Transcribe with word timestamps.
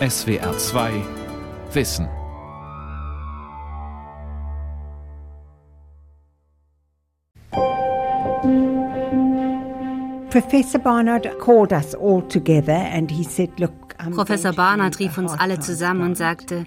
SWR 0.00 0.58
2 0.58 1.04
Wissen. 1.72 2.08
Professor 10.30 10.80
Barnard 10.80 11.38
called 11.38 11.72
us 11.72 11.94
all 11.94 12.22
together 12.22 12.72
and 12.72 13.08
he 13.08 13.22
said, 13.22 13.50
look, 13.60 13.96
Professor 14.14 14.52
Barnard 14.52 14.98
rief 14.98 15.16
uns 15.16 15.32
alle 15.38 15.60
zusammen 15.60 16.02
und 16.02 16.16
sagte, 16.16 16.64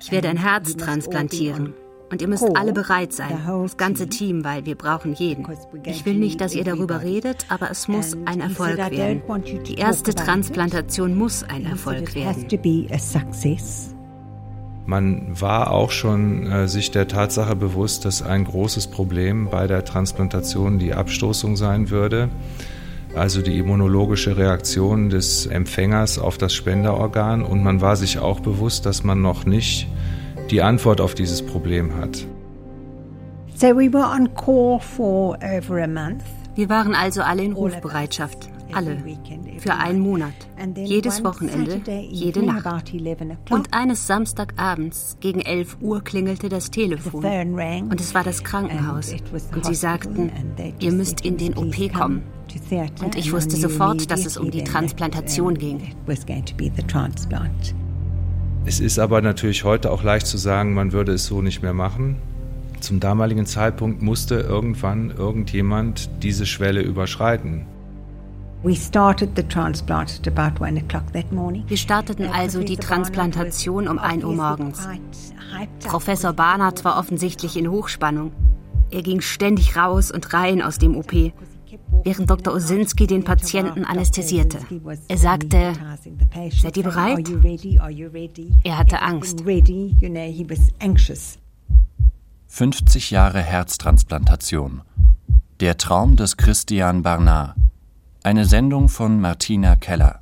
ich 0.00 0.12
werde 0.12 0.28
ein 0.28 0.36
Herz 0.36 0.76
transplantieren. 0.76 1.74
Und 2.10 2.22
ihr 2.22 2.28
müsst 2.28 2.44
alle 2.56 2.72
bereit 2.72 3.12
sein, 3.12 3.42
das 3.46 3.76
ganze 3.76 4.08
Team, 4.08 4.44
weil 4.44 4.64
wir 4.64 4.76
brauchen 4.76 5.12
jeden. 5.12 5.46
Ich 5.84 6.06
will 6.06 6.14
nicht, 6.14 6.40
dass 6.40 6.54
ihr 6.54 6.64
darüber 6.64 7.02
redet, 7.02 7.44
aber 7.48 7.70
es 7.70 7.86
muss 7.86 8.16
ein 8.24 8.40
Erfolg 8.40 8.78
werden. 8.78 9.22
Die 9.66 9.74
erste 9.74 10.14
Transplantation 10.14 11.14
muss 11.16 11.42
ein 11.42 11.66
Erfolg 11.66 12.14
werden. 12.14 12.46
Man 14.86 15.38
war 15.38 15.70
auch 15.70 15.90
schon 15.90 16.50
äh, 16.50 16.66
sich 16.66 16.90
der 16.90 17.08
Tatsache 17.08 17.54
bewusst, 17.54 18.06
dass 18.06 18.22
ein 18.22 18.44
großes 18.44 18.86
Problem 18.86 19.50
bei 19.50 19.66
der 19.66 19.84
Transplantation 19.84 20.78
die 20.78 20.94
Abstoßung 20.94 21.56
sein 21.56 21.90
würde, 21.90 22.30
also 23.14 23.42
die 23.42 23.58
immunologische 23.58 24.38
Reaktion 24.38 25.10
des 25.10 25.44
Empfängers 25.44 26.18
auf 26.18 26.38
das 26.38 26.54
Spenderorgan. 26.54 27.42
Und 27.42 27.62
man 27.62 27.82
war 27.82 27.96
sich 27.96 28.18
auch 28.18 28.40
bewusst, 28.40 28.86
dass 28.86 29.04
man 29.04 29.20
noch 29.20 29.44
nicht 29.44 29.88
die 30.48 30.62
Antwort 30.62 31.00
auf 31.00 31.14
dieses 31.14 31.44
Problem 31.44 31.96
hat. 31.96 32.26
So 33.54 33.68
we 33.68 33.92
were 33.92 34.06
on 34.06 34.32
call 34.34 34.78
for 34.80 35.36
over 35.42 35.82
a 35.82 35.86
month. 35.86 36.22
Wir 36.54 36.68
waren 36.68 36.94
also 36.94 37.22
alle 37.22 37.44
in 37.44 37.52
Rufbereitschaft, 37.52 38.48
alle, 38.72 39.02
für 39.58 39.74
einen 39.74 40.00
Monat, 40.00 40.34
jedes 40.76 41.22
Wochenende, 41.24 41.80
jede 42.10 42.44
Nacht. 42.44 42.66
Und 43.50 43.72
eines 43.72 44.06
Samstagabends 44.06 45.16
gegen 45.20 45.40
11 45.40 45.78
Uhr 45.80 46.02
klingelte 46.02 46.48
das 46.48 46.70
Telefon 46.70 47.24
und 47.24 48.00
es 48.00 48.14
war 48.14 48.24
das 48.24 48.42
Krankenhaus 48.42 49.14
und 49.54 49.64
sie 49.64 49.74
sagten, 49.74 50.32
ihr 50.80 50.92
müsst 50.92 51.24
in 51.24 51.36
den 51.36 51.56
OP 51.56 51.92
kommen. 51.92 52.22
Und 53.02 53.16
ich 53.16 53.32
wusste 53.32 53.56
sofort, 53.56 54.10
dass 54.10 54.26
es 54.26 54.36
um 54.36 54.50
die 54.50 54.64
Transplantation 54.64 55.54
ging. 55.54 55.80
Es 58.68 58.80
ist 58.80 58.98
aber 58.98 59.22
natürlich 59.22 59.64
heute 59.64 59.90
auch 59.90 60.02
leicht 60.02 60.26
zu 60.26 60.36
sagen, 60.36 60.74
man 60.74 60.92
würde 60.92 61.12
es 61.12 61.24
so 61.24 61.40
nicht 61.40 61.62
mehr 61.62 61.72
machen. 61.72 62.16
Zum 62.80 63.00
damaligen 63.00 63.46
Zeitpunkt 63.46 64.02
musste 64.02 64.34
irgendwann 64.40 65.10
irgendjemand 65.10 66.10
diese 66.22 66.44
Schwelle 66.44 66.82
überschreiten. 66.82 67.64
Wir 68.62 68.74
starteten 71.78 72.26
also 72.26 72.62
die 72.62 72.76
Transplantation 72.76 73.88
um 73.88 73.98
1 73.98 74.24
Uhr 74.24 74.34
morgens. 74.34 74.86
Professor 75.84 76.34
Barnard 76.34 76.84
war 76.84 76.98
offensichtlich 76.98 77.56
in 77.56 77.70
Hochspannung. 77.70 78.32
Er 78.90 79.00
ging 79.00 79.22
ständig 79.22 79.78
raus 79.78 80.10
und 80.10 80.34
rein 80.34 80.60
aus 80.60 80.76
dem 80.76 80.94
OP 80.94 81.14
während 82.04 82.30
Dr. 82.30 82.54
Osinski 82.54 83.06
den 83.06 83.24
Patienten 83.24 83.84
anästhesierte. 83.84 84.58
Er 85.08 85.18
sagte, 85.18 85.72
seid 86.60 86.76
ihr 86.76 86.82
bereit? 86.82 87.28
Er 88.64 88.78
hatte 88.78 89.02
Angst. 89.02 89.44
50 92.48 93.10
Jahre 93.10 93.40
Herztransplantation. 93.40 94.82
Der 95.60 95.76
Traum 95.76 96.16
des 96.16 96.36
Christian 96.36 97.02
Barnard. 97.02 97.54
Eine 98.22 98.44
Sendung 98.44 98.88
von 98.88 99.20
Martina 99.20 99.76
Keller. 99.76 100.20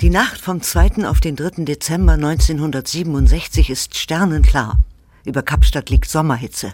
Die 0.00 0.10
Nacht 0.10 0.40
vom 0.40 0.62
2. 0.62 1.06
auf 1.06 1.20
den 1.20 1.36
3. 1.36 1.64
Dezember 1.64 2.14
1967 2.14 3.68
ist 3.68 3.96
sternenklar. 3.96 4.78
Über 5.26 5.42
Kapstadt 5.42 5.90
liegt 5.90 6.08
Sommerhitze. 6.08 6.72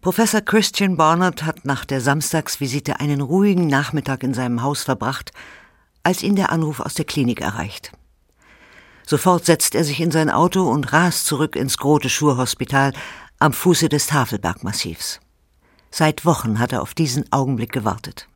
Professor 0.00 0.40
Christian 0.40 0.96
Barnard 0.96 1.44
hat 1.44 1.64
nach 1.64 1.84
der 1.84 2.00
Samstagsvisite 2.00 2.98
einen 2.98 3.20
ruhigen 3.20 3.66
Nachmittag 3.66 4.22
in 4.22 4.34
seinem 4.34 4.62
Haus 4.62 4.82
verbracht, 4.82 5.32
als 6.02 6.22
ihn 6.22 6.34
der 6.34 6.50
Anruf 6.50 6.80
aus 6.80 6.94
der 6.94 7.04
Klinik 7.04 7.40
erreicht. 7.40 7.92
Sofort 9.06 9.44
setzt 9.44 9.74
er 9.74 9.84
sich 9.84 10.00
in 10.00 10.10
sein 10.10 10.30
Auto 10.30 10.68
und 10.68 10.92
rast 10.92 11.26
zurück 11.26 11.56
ins 11.56 11.76
Grote 11.76 12.08
Schurhospital 12.08 12.92
am 13.38 13.52
Fuße 13.52 13.88
des 13.88 14.06
Tafelbergmassivs. 14.06 15.20
Seit 15.90 16.24
Wochen 16.24 16.58
hat 16.58 16.72
er 16.72 16.82
auf 16.82 16.94
diesen 16.94 17.30
Augenblick 17.30 17.72
gewartet. 17.72 18.28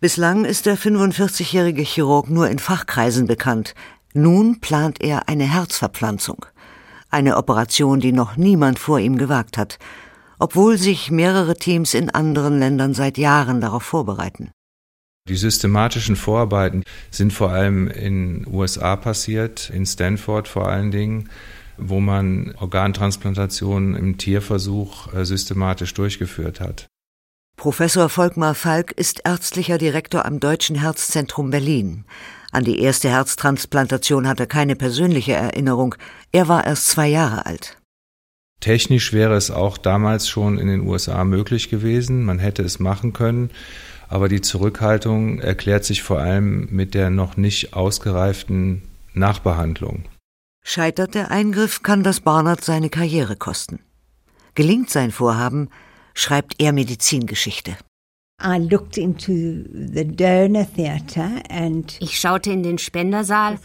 Bislang 0.00 0.44
ist 0.44 0.66
der 0.66 0.76
45-jährige 0.76 1.82
Chirurg 1.82 2.28
nur 2.28 2.48
in 2.48 2.58
Fachkreisen 2.58 3.26
bekannt. 3.26 3.74
Nun 4.12 4.60
plant 4.60 5.00
er 5.00 5.28
eine 5.28 5.44
Herzverpflanzung. 5.44 6.44
Eine 7.10 7.36
Operation, 7.36 8.00
die 8.00 8.12
noch 8.12 8.36
niemand 8.36 8.78
vor 8.78 8.98
ihm 8.98 9.16
gewagt 9.16 9.56
hat– 9.56 9.78
obwohl 10.44 10.76
sich 10.76 11.10
mehrere 11.10 11.56
Teams 11.56 11.94
in 11.94 12.10
anderen 12.10 12.58
Ländern 12.58 12.92
seit 12.92 13.16
Jahren 13.16 13.62
darauf 13.62 13.82
vorbereiten. 13.82 14.50
Die 15.26 15.36
systematischen 15.36 16.16
Vorarbeiten 16.16 16.84
sind 17.10 17.32
vor 17.32 17.48
allem 17.48 17.88
in 17.88 18.46
USA 18.46 18.94
passiert, 18.96 19.70
in 19.70 19.86
Stanford 19.86 20.46
vor 20.46 20.68
allen 20.68 20.90
Dingen, 20.90 21.30
wo 21.78 21.98
man 21.98 22.54
Organtransplantationen 22.60 23.96
im 23.96 24.18
Tierversuch 24.18 25.14
äh, 25.14 25.24
systematisch 25.24 25.94
durchgeführt 25.94 26.60
hat. 26.60 26.88
Professor 27.56 28.10
Volkmar 28.10 28.54
Falk 28.54 28.92
ist 28.92 29.22
ärztlicher 29.24 29.78
Direktor 29.78 30.26
am 30.26 30.40
Deutschen 30.40 30.76
Herzzentrum 30.76 31.48
Berlin. 31.48 32.04
An 32.52 32.64
die 32.64 32.80
erste 32.80 33.08
Herztransplantation 33.08 34.28
hat 34.28 34.40
er 34.40 34.46
keine 34.46 34.76
persönliche 34.76 35.32
Erinnerung. 35.32 35.94
Er 36.32 36.48
war 36.48 36.66
erst 36.66 36.88
zwei 36.88 37.08
Jahre 37.08 37.46
alt. 37.46 37.78
Technisch 38.60 39.12
wäre 39.12 39.34
es 39.34 39.50
auch 39.50 39.76
damals 39.76 40.28
schon 40.28 40.58
in 40.58 40.68
den 40.68 40.86
USA 40.86 41.24
möglich 41.24 41.68
gewesen. 41.68 42.24
Man 42.24 42.38
hätte 42.38 42.62
es 42.62 42.78
machen 42.78 43.12
können. 43.12 43.50
Aber 44.08 44.28
die 44.28 44.40
Zurückhaltung 44.40 45.40
erklärt 45.40 45.84
sich 45.84 46.02
vor 46.02 46.18
allem 46.18 46.68
mit 46.70 46.94
der 46.94 47.10
noch 47.10 47.36
nicht 47.36 47.74
ausgereiften 47.74 48.82
Nachbehandlung. 49.12 50.04
Scheitert 50.62 51.14
der 51.14 51.30
Eingriff, 51.30 51.82
kann 51.82 52.02
das 52.02 52.20
Barnard 52.20 52.64
seine 52.64 52.90
Karriere 52.90 53.36
kosten. 53.36 53.80
Gelingt 54.54 54.88
sein 54.88 55.10
Vorhaben, 55.10 55.68
schreibt 56.14 56.60
er 56.60 56.72
Medizingeschichte. 56.72 57.76
Ich 62.00 62.20
schaute 62.20 62.50
in 62.50 62.62
den 62.62 62.78
Spendersaal 62.78 63.58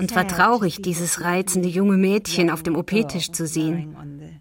und 0.00 0.16
war 0.16 0.26
traurig, 0.26 0.80
dieses 0.82 1.22
reizende 1.22 1.68
junge 1.68 1.96
Mädchen 1.96 2.50
auf 2.50 2.62
dem 2.62 2.76
OP-Tisch 2.76 3.32
zu 3.32 3.46
sehen, 3.46 3.94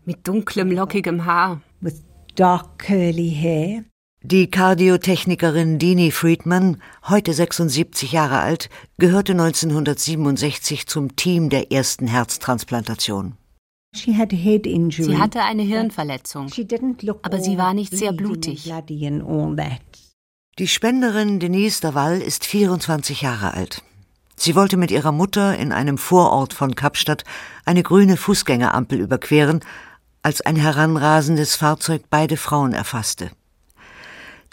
mit 0.06 0.28
dunklem, 0.28 0.72
lockigem 0.72 1.26
Haar. 1.26 1.62
Die 4.22 4.52
Kardiotechnikerin 4.52 5.80
Dini 5.80 6.12
Friedman, 6.12 6.82
heute 7.08 7.34
76 7.34 8.12
Jahre 8.12 8.40
alt, 8.40 8.70
gehörte 8.98 9.32
1967 9.34 10.88
zum 10.88 11.16
Team 11.16 11.50
der 11.50 11.72
ersten 11.72 12.08
Herztransplantation. 12.08 13.38
Sie 13.96 14.18
hatte 14.18 15.42
eine 15.42 15.64
Hirnverletzung, 15.64 16.52
aber 17.22 17.40
sie 17.40 17.58
war 17.58 17.74
nicht 17.74 17.96
sehr 17.96 18.14
blutig. 18.14 18.72
Die 20.60 20.68
Spenderin 20.68 21.40
Denise 21.40 21.80
Daval 21.80 22.22
ist 22.22 22.46
24 22.46 23.22
Jahre 23.22 23.54
alt. 23.54 23.82
Sie 24.42 24.56
wollte 24.56 24.78
mit 24.78 24.90
ihrer 24.90 25.12
Mutter 25.12 25.58
in 25.58 25.74
einem 25.74 25.98
Vorort 25.98 26.54
von 26.54 26.74
Kapstadt 26.74 27.26
eine 27.66 27.84
grüne 27.84 28.16
Fußgängerampel 28.16 28.98
überqueren, 29.02 29.60
als 30.24 30.40
ein 30.40 30.56
heranrasendes 30.56 31.58
Fahrzeug 31.58 32.04
beide 32.10 32.38
Frauen 32.38 32.72
erfasste. 32.72 33.32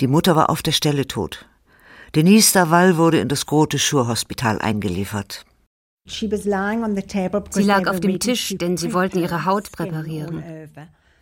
Die 0.00 0.08
Mutter 0.08 0.34
war 0.34 0.50
auf 0.50 0.62
der 0.62 0.72
Stelle 0.72 1.06
tot. 1.06 1.46
Denise 2.16 2.52
Daval 2.52 2.96
wurde 2.96 3.20
in 3.20 3.28
das 3.28 3.46
Grote 3.46 3.78
Schur-Hospital 3.78 4.58
eingeliefert. 4.58 5.44
Sie 6.08 6.26
lag 7.62 7.86
auf 7.86 8.00
dem 8.00 8.18
Tisch, 8.18 8.56
denn 8.58 8.76
sie 8.76 8.92
wollten 8.92 9.20
ihre 9.20 9.44
Haut 9.44 9.70
präparieren. 9.70 10.42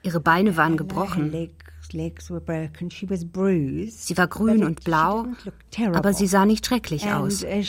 Ihre 0.02 0.20
Beine 0.20 0.56
waren 0.56 0.78
gebrochen. 0.78 1.50
Sie 4.06 4.16
war 4.16 4.26
grün 4.28 4.64
und 4.64 4.84
blau, 4.84 5.26
aber 5.92 6.12
sie 6.12 6.26
sah 6.26 6.44
nicht 6.44 6.66
schrecklich 6.66 7.06
aus. 7.12 7.42
Uh, 7.44 7.62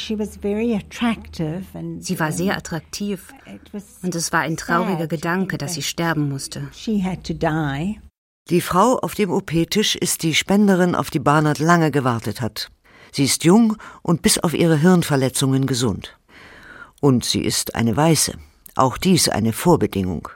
sie 1.99 2.19
war 2.19 2.31
sehr 2.31 2.57
attraktiv 2.57 3.33
und 4.01 4.15
es 4.15 4.33
war 4.33 4.41
ein 4.41 4.57
trauriger 4.57 5.07
Gedanke, 5.07 5.57
dass 5.57 5.75
sie 5.75 5.83
sterben 5.83 6.27
musste. 6.29 6.67
Die 8.49 8.61
Frau 8.61 8.99
auf 8.99 9.15
dem 9.15 9.31
OP-Tisch 9.31 9.95
ist 9.95 10.21
die 10.21 10.35
Spenderin, 10.35 10.93
auf 10.93 11.09
die 11.09 11.19
Barnard 11.19 11.57
lange 11.57 11.89
gewartet 11.89 12.41
hat. 12.41 12.69
Sie 13.11 13.23
ist 13.23 13.43
jung 13.43 13.77
und 14.03 14.21
bis 14.21 14.37
auf 14.37 14.53
ihre 14.53 14.77
Hirnverletzungen 14.77 15.65
gesund. 15.65 16.17
Und 17.01 17.25
sie 17.25 17.41
ist 17.41 17.75
eine 17.75 17.95
Weiße. 17.95 18.37
Auch 18.75 18.97
dies 18.97 19.29
eine 19.29 19.53
Vorbedingung. 19.53 20.27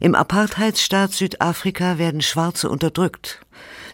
Im 0.00 0.14
Apartheidsstaat 0.14 1.12
Südafrika 1.12 1.98
werden 1.98 2.20
Schwarze 2.20 2.68
unterdrückt. 2.68 3.40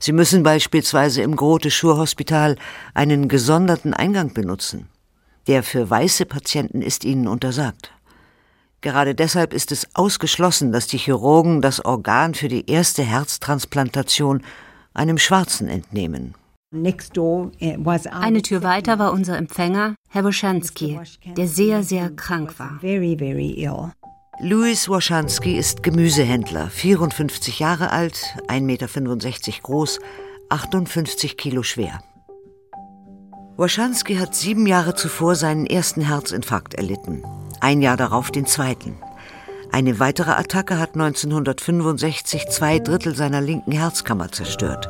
Sie 0.01 0.13
müssen 0.13 0.43
beispielsweise 0.43 1.23
im 1.23 1.37
Grote 1.37 1.71
Schur 1.71 1.97
Hospital 1.97 2.57
einen 2.95 3.29
gesonderten 3.29 3.95
Eingang 3.95 4.35
benutzen. 4.35 4.89
Der 5.47 5.63
für 5.63 5.89
weiße 5.89 6.27
Patienten 6.27 6.83
ist 6.83 7.05
ihnen 7.05 7.29
untersagt. 7.29 7.93
Gerade 8.81 9.15
deshalb 9.15 9.53
ist 9.55 9.71
es 9.71 9.87
ausgeschlossen, 9.95 10.73
dass 10.73 10.89
die 10.89 10.99
Chirurgen 10.99 11.63
das 11.63 11.85
Organ 11.85 12.35
für 12.35 12.49
die 12.49 12.69
erste 12.69 13.05
Herztransplantation 13.05 14.43
einem 14.93 15.19
Schwarzen 15.19 15.69
entnehmen. 15.69 16.35
Eine 16.73 18.43
Tür 18.43 18.63
weiter 18.63 18.99
war 18.99 19.13
unser 19.13 19.37
Empfänger, 19.37 19.95
Herr 20.09 20.25
Woschanski, 20.25 20.99
der 21.37 21.47
sehr, 21.47 21.83
sehr 21.85 22.11
krank 22.11 22.59
war. 22.59 22.81
Louis 24.39 24.89
Woschanski 24.89 25.57
ist 25.57 25.83
Gemüsehändler, 25.83 26.71
54 26.71 27.59
Jahre 27.59 27.91
alt, 27.91 28.35
1,65 28.49 28.61
Meter 28.63 28.89
groß, 29.63 30.01
58 30.49 31.37
Kilo 31.37 31.63
schwer. 31.63 32.03
Woschanski 33.59 34.17
hat 34.17 34.35
sieben 34.35 34.67
Jahre 34.67 34.95
zuvor 34.95 35.35
seinen 35.35 35.67
ersten 35.67 36.01
Herzinfarkt 36.01 36.75
erlitten, 36.75 37.23
ein 37.61 37.83
Jahr 37.83 37.99
darauf 37.99 38.31
den 38.31 38.47
zweiten. 38.47 38.97
Eine 39.71 40.01
weitere 40.01 40.31
Attacke 40.31 40.79
hat 40.79 40.95
1965 40.95 42.49
zwei 42.49 42.79
Drittel 42.79 43.15
seiner 43.15 43.43
linken 43.43 43.73
Herzkammer 43.73 44.33
zerstört. 44.33 44.89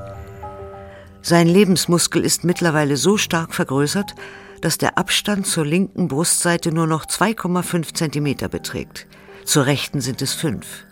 Sein 1.21 1.49
Lebensmuskel 1.49 2.25
ist 2.25 2.45
mittlerweile 2.45 2.97
so 2.97 3.17
stark 3.17 3.55
vergrößert, 3.55 4.15
dass 4.61 4.79
der 4.79 4.97
Abstand 4.99 5.49
zur 5.49 5.67
linken 5.67 6.07
Brustseite 6.07 6.71
nur 6.71 6.87
noch 6.87 7.07
2,5 7.07 7.93
Zentimeter 7.93 8.49
beträgt. 8.49 9.09
Zur 9.45 9.67
rechten 9.67 10.01
sind 10.01 10.23
es 10.23 10.33
fünf. 10.33 10.85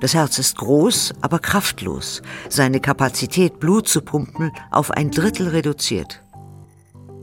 Das 0.00 0.14
Herz 0.14 0.38
ist 0.38 0.56
groß, 0.58 1.14
aber 1.20 1.38
kraftlos. 1.38 2.22
Seine 2.48 2.80
Kapazität, 2.80 3.58
Blut 3.58 3.88
zu 3.88 4.00
pumpen, 4.00 4.52
auf 4.70 4.90
ein 4.90 5.10
Drittel 5.10 5.48
reduziert. 5.48 6.22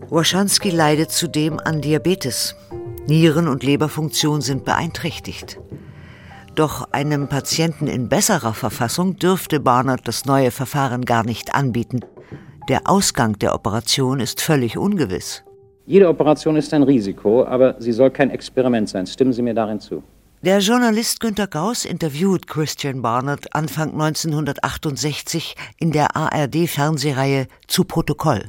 Waschanski 0.10 0.70
leidet 0.70 1.12
zudem 1.12 1.60
an 1.60 1.82
Diabetes. 1.82 2.56
Nieren- 3.08 3.48
und 3.48 3.64
Leberfunktion 3.64 4.42
sind 4.42 4.66
beeinträchtigt. 4.66 5.60
Doch 6.56 6.92
einem 6.92 7.28
Patienten 7.28 7.88
in 7.88 8.08
besserer 8.10 8.54
Verfassung 8.54 9.18
dürfte 9.18 9.60
Barnard 9.60 10.08
das 10.08 10.26
neue 10.26 10.52
Verfahren 10.52 11.06
gar 11.06 11.26
nicht 11.26 11.54
anbieten. 11.56 12.02
Der 12.70 12.90
Ausgang 12.90 13.38
der 13.40 13.54
Operation 13.54 14.20
ist 14.20 14.42
völlig 14.42 14.78
ungewiss. 14.78 15.44
Jede 15.86 16.10
Operation 16.10 16.56
ist 16.56 16.74
ein 16.74 16.84
Risiko, 16.84 17.46
aber 17.46 17.76
sie 17.80 17.92
soll 17.92 18.10
kein 18.10 18.32
Experiment 18.32 18.90
sein. 18.90 19.06
Stimmen 19.06 19.34
Sie 19.34 19.42
mir 19.42 19.54
darin 19.54 19.80
zu? 19.80 20.02
Der 20.46 20.60
Journalist 20.60 21.22
Günter 21.22 21.48
Gauss 21.48 21.86
interviewt 21.86 22.46
Christian 22.46 23.02
Barnard 23.02 23.56
Anfang 23.56 23.94
1968 23.94 25.56
in 25.80 25.92
der 25.92 26.16
ARD-Fernsehreihe 26.16 27.48
Zu 27.66 27.84
Protokoll. 27.84 28.44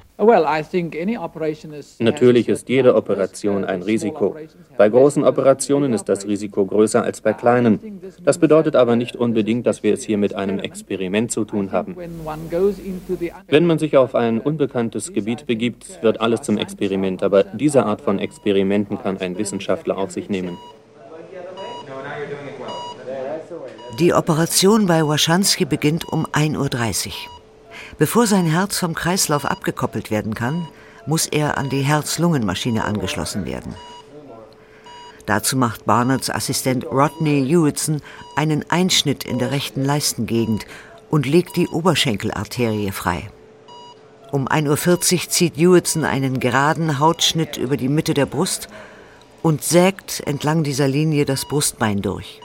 Natürlich 1.98 2.48
ist 2.50 2.69
jede 2.69 2.94
Operation 2.94 3.64
ein 3.64 3.81
Risiko. 3.81 4.37
Bei 4.76 4.90
großen 4.90 5.25
Operationen 5.25 5.94
ist 5.94 6.04
das 6.10 6.26
Risiko 6.26 6.66
größer 6.66 7.02
als 7.02 7.22
bei 7.22 7.32
kleinen. 7.32 7.81
Das 8.22 8.37
bedeutet 8.37 8.76
aber 8.76 8.94
nicht 8.96 9.16
unbedingt, 9.16 9.66
dass 9.66 9.82
wir 9.82 9.94
es 9.94 10.04
hier 10.04 10.19
mit 10.19 10.34
einem 10.34 10.58
Experiment 10.58 11.32
zu 11.32 11.46
tun 11.46 11.72
haben. 11.72 11.96
Wenn 13.49 13.66
man 13.66 13.78
sich 13.78 13.96
auf 13.96 14.14
ein 14.14 14.38
unbekanntes 14.42 15.14
Gebiet 15.14 15.46
begibt, 15.46 16.02
wird 16.02 16.20
alles 16.20 16.42
zum 16.42 16.58
Experiment, 16.58 17.22
aber 17.22 17.42
diese 17.42 17.87
Art 17.87 18.02
von 18.02 18.19
Experimenten 18.19 18.99
kann 18.99 19.16
ein 19.16 19.38
Wissenschaftler 19.38 19.96
auf 19.96 20.10
sich 20.10 20.28
nehmen. 20.28 20.58
Die 23.98 24.12
Operation 24.12 24.84
bei 24.84 25.08
Waschanski 25.08 25.64
beginnt 25.64 26.04
um 26.04 26.26
1.30 26.26 27.06
Uhr. 27.06 27.12
Bevor 27.96 28.26
sein 28.26 28.44
Herz 28.44 28.76
vom 28.76 28.94
Kreislauf 28.94 29.46
abgekoppelt 29.46 30.10
werden 30.10 30.34
kann, 30.34 30.69
muss 31.06 31.26
er 31.26 31.56
an 31.56 31.70
die 31.70 31.81
Herz-Lungen-Maschine 31.81 32.84
angeschlossen 32.84 33.46
werden. 33.46 33.75
Dazu 35.25 35.56
macht 35.56 35.87
Barnards 35.87 36.28
Assistent 36.28 36.84
Rodney 36.84 37.43
Hewitson 37.48 38.02
einen 38.37 38.70
Einschnitt 38.70 39.25
in 39.25 39.38
der 39.38 39.50
rechten 39.50 39.82
Leistengegend 39.82 40.66
und 41.08 41.25
legt 41.25 41.56
die 41.56 41.69
Oberschenkelarterie 41.69 42.92
frei. 42.92 43.31
Um 44.31 44.46
1.40 44.46 45.14
Uhr 45.14 45.31
zieht 45.31 45.56
Hewitson 45.56 46.04
einen 46.04 46.38
geraden 46.38 46.99
Hautschnitt 46.99 47.56
über 47.56 47.78
die 47.78 47.88
Mitte 47.88 48.12
der 48.12 48.26
Brust 48.26 48.69
und 49.42 49.64
sägt 49.64 50.22
entlang 50.26 50.64
dieser 50.64 50.87
Linie 50.87 51.25
das 51.25 51.46
Brustbein 51.46 52.02
durch. 52.02 52.42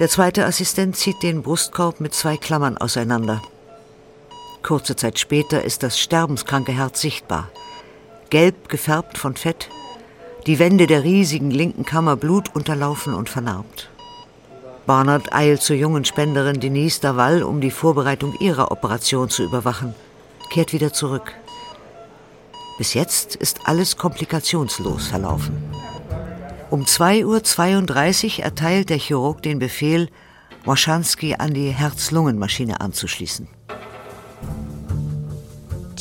Der 0.00 0.08
zweite 0.08 0.44
Assistent 0.44 0.96
zieht 0.96 1.22
den 1.22 1.42
Brustkorb 1.42 2.00
mit 2.00 2.14
zwei 2.14 2.36
Klammern 2.36 2.76
auseinander. 2.76 3.40
Kurze 4.62 4.96
Zeit 4.96 5.20
später 5.20 5.62
ist 5.62 5.84
das 5.84 6.00
sterbenskranke 6.00 6.72
Herz 6.72 7.00
sichtbar. 7.00 7.50
Gelb 8.28 8.68
gefärbt 8.68 9.18
von 9.18 9.36
Fett, 9.36 9.68
die 10.46 10.58
Wände 10.58 10.88
der 10.88 11.04
riesigen 11.04 11.52
linken 11.52 11.84
Kammer 11.84 12.16
blutunterlaufen 12.16 13.14
und 13.14 13.28
vernarbt. 13.28 13.88
Barnard 14.84 15.32
eilt 15.32 15.62
zur 15.62 15.76
jungen 15.76 16.04
Spenderin 16.04 16.58
Denise 16.58 17.00
Daval, 17.00 17.44
um 17.44 17.60
die 17.60 17.70
Vorbereitung 17.70 18.34
ihrer 18.40 18.72
Operation 18.72 19.30
zu 19.30 19.44
überwachen, 19.44 19.94
kehrt 20.50 20.72
wieder 20.72 20.92
zurück. 20.92 21.32
Bis 22.78 22.94
jetzt 22.94 23.36
ist 23.36 23.60
alles 23.64 23.96
komplikationslos 23.96 25.06
verlaufen. 25.06 25.73
Um 26.74 26.82
2.32 26.82 28.38
Uhr 28.38 28.44
erteilt 28.46 28.90
der 28.90 28.96
Chirurg 28.96 29.40
den 29.42 29.60
Befehl, 29.60 30.08
Moschanski 30.64 31.36
an 31.38 31.54
die 31.54 31.68
Herz-Lungen-Maschine 31.68 32.80
anzuschließen. 32.80 33.46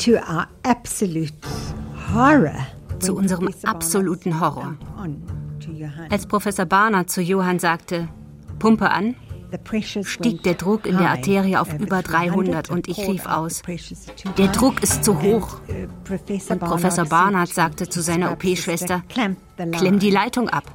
To 0.04 0.14
our 0.14 0.48
absolute 0.64 1.32
horror. 2.12 2.66
Zu 2.98 3.16
unserem 3.16 3.54
absoluten 3.66 4.40
Horror. 4.40 4.76
Als 6.10 6.26
Professor 6.26 6.66
Barnard 6.66 7.12
zu 7.12 7.22
Johann 7.22 7.60
sagte, 7.60 8.08
Pumpe 8.58 8.90
an, 8.90 9.16
stieg 10.04 10.44
der 10.44 10.56
Druck 10.56 10.86
in 10.88 10.98
der 10.98 11.10
Arterie 11.10 11.58
auf 11.58 11.74
über 11.74 12.02
300 12.02 12.70
und 12.70 12.88
ich 12.88 12.98
rief 13.00 13.26
aus, 13.26 13.62
der 14.38 14.48
Druck 14.48 14.82
ist 14.82 15.04
zu 15.04 15.22
hoch. 15.22 15.60
Und 16.50 16.60
Professor 16.60 17.06
Barnard 17.06 17.50
sagte 17.50 17.88
zu 17.90 18.02
seiner 18.02 18.32
OP-Schwester, 18.32 19.04
klemm 19.10 20.00
die 20.00 20.10
Leitung 20.12 20.50
ab. 20.50 20.72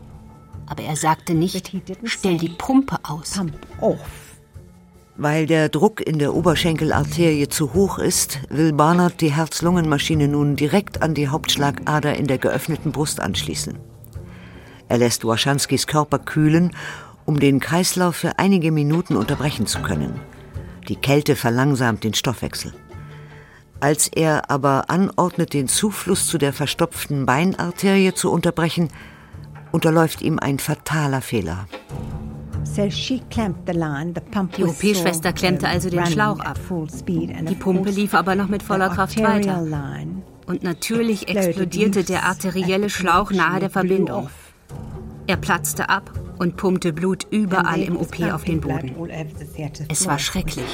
Aber 0.66 0.82
er 0.82 0.96
sagte 0.96 1.34
nicht, 1.34 1.72
stell 2.04 2.36
die 2.36 2.50
Pumpe 2.50 2.98
aus. 3.02 3.40
Weil 5.16 5.46
der 5.46 5.68
Druck 5.68 6.00
in 6.00 6.20
der 6.20 6.34
Oberschenkelarterie 6.34 7.48
zu 7.48 7.74
hoch 7.74 7.98
ist, 7.98 8.38
will 8.50 8.72
Barnard 8.72 9.20
die 9.20 9.32
Herz-Lungen-Maschine 9.32 10.28
nun 10.28 10.54
direkt 10.54 11.02
an 11.02 11.14
die 11.14 11.28
Hauptschlagader 11.28 12.16
in 12.16 12.28
der 12.28 12.38
geöffneten 12.38 12.92
Brust 12.92 13.18
anschließen. 13.18 13.78
Er 14.86 14.98
lässt 14.98 15.24
Waschanskis 15.26 15.86
Körper 15.86 16.18
kühlen 16.18 16.70
um 17.28 17.38
den 17.38 17.60
Kreislauf 17.60 18.16
für 18.16 18.38
einige 18.38 18.72
Minuten 18.72 19.14
unterbrechen 19.14 19.66
zu 19.66 19.80
können. 19.80 20.18
Die 20.88 20.96
Kälte 20.96 21.36
verlangsamt 21.36 22.02
den 22.02 22.14
Stoffwechsel. 22.14 22.72
Als 23.80 24.08
er 24.08 24.50
aber 24.50 24.88
anordnet, 24.88 25.52
den 25.52 25.68
Zufluss 25.68 26.26
zu 26.26 26.38
der 26.38 26.54
verstopften 26.54 27.26
Beinarterie 27.26 28.14
zu 28.14 28.32
unterbrechen, 28.32 28.88
unterläuft 29.72 30.22
ihm 30.22 30.38
ein 30.38 30.58
fataler 30.58 31.20
Fehler. 31.20 31.68
Die 34.56 34.64
OP-Schwester 34.64 35.34
klemmte 35.34 35.68
also 35.68 35.90
den 35.90 36.06
Schlauch 36.06 36.40
ab. 36.40 36.58
Die 37.06 37.54
Pumpe 37.56 37.90
lief 37.90 38.14
aber 38.14 38.36
noch 38.36 38.48
mit 38.48 38.62
voller 38.62 38.88
Kraft 38.88 39.22
weiter. 39.22 39.62
Und 40.46 40.62
natürlich 40.62 41.28
explodierte 41.28 42.04
der 42.04 42.24
arterielle 42.24 42.88
Schlauch 42.88 43.30
nahe 43.32 43.60
der 43.60 43.68
Verbindung. 43.68 44.30
Er 45.28 45.36
platzte 45.36 45.90
ab 45.90 46.10
und 46.38 46.56
pumpte 46.56 46.94
Blut 46.94 47.26
überall 47.30 47.82
im 47.82 47.98
OP 47.98 48.18
auf 48.32 48.44
den 48.44 48.62
Boden. 48.62 48.96
Es 49.90 50.06
war 50.06 50.18
schrecklich. 50.18 50.64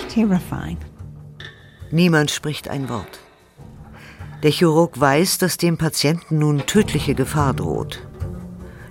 Niemand 1.91 2.31
spricht 2.31 2.69
ein 2.69 2.89
Wort. 2.89 3.19
Der 4.45 4.53
Chirurg 4.53 5.01
weiß, 5.01 5.39
dass 5.39 5.57
dem 5.57 5.77
Patienten 5.77 6.39
nun 6.39 6.67
tödliche 6.67 7.17
Gefahr 7.17 7.53
droht. 7.53 8.07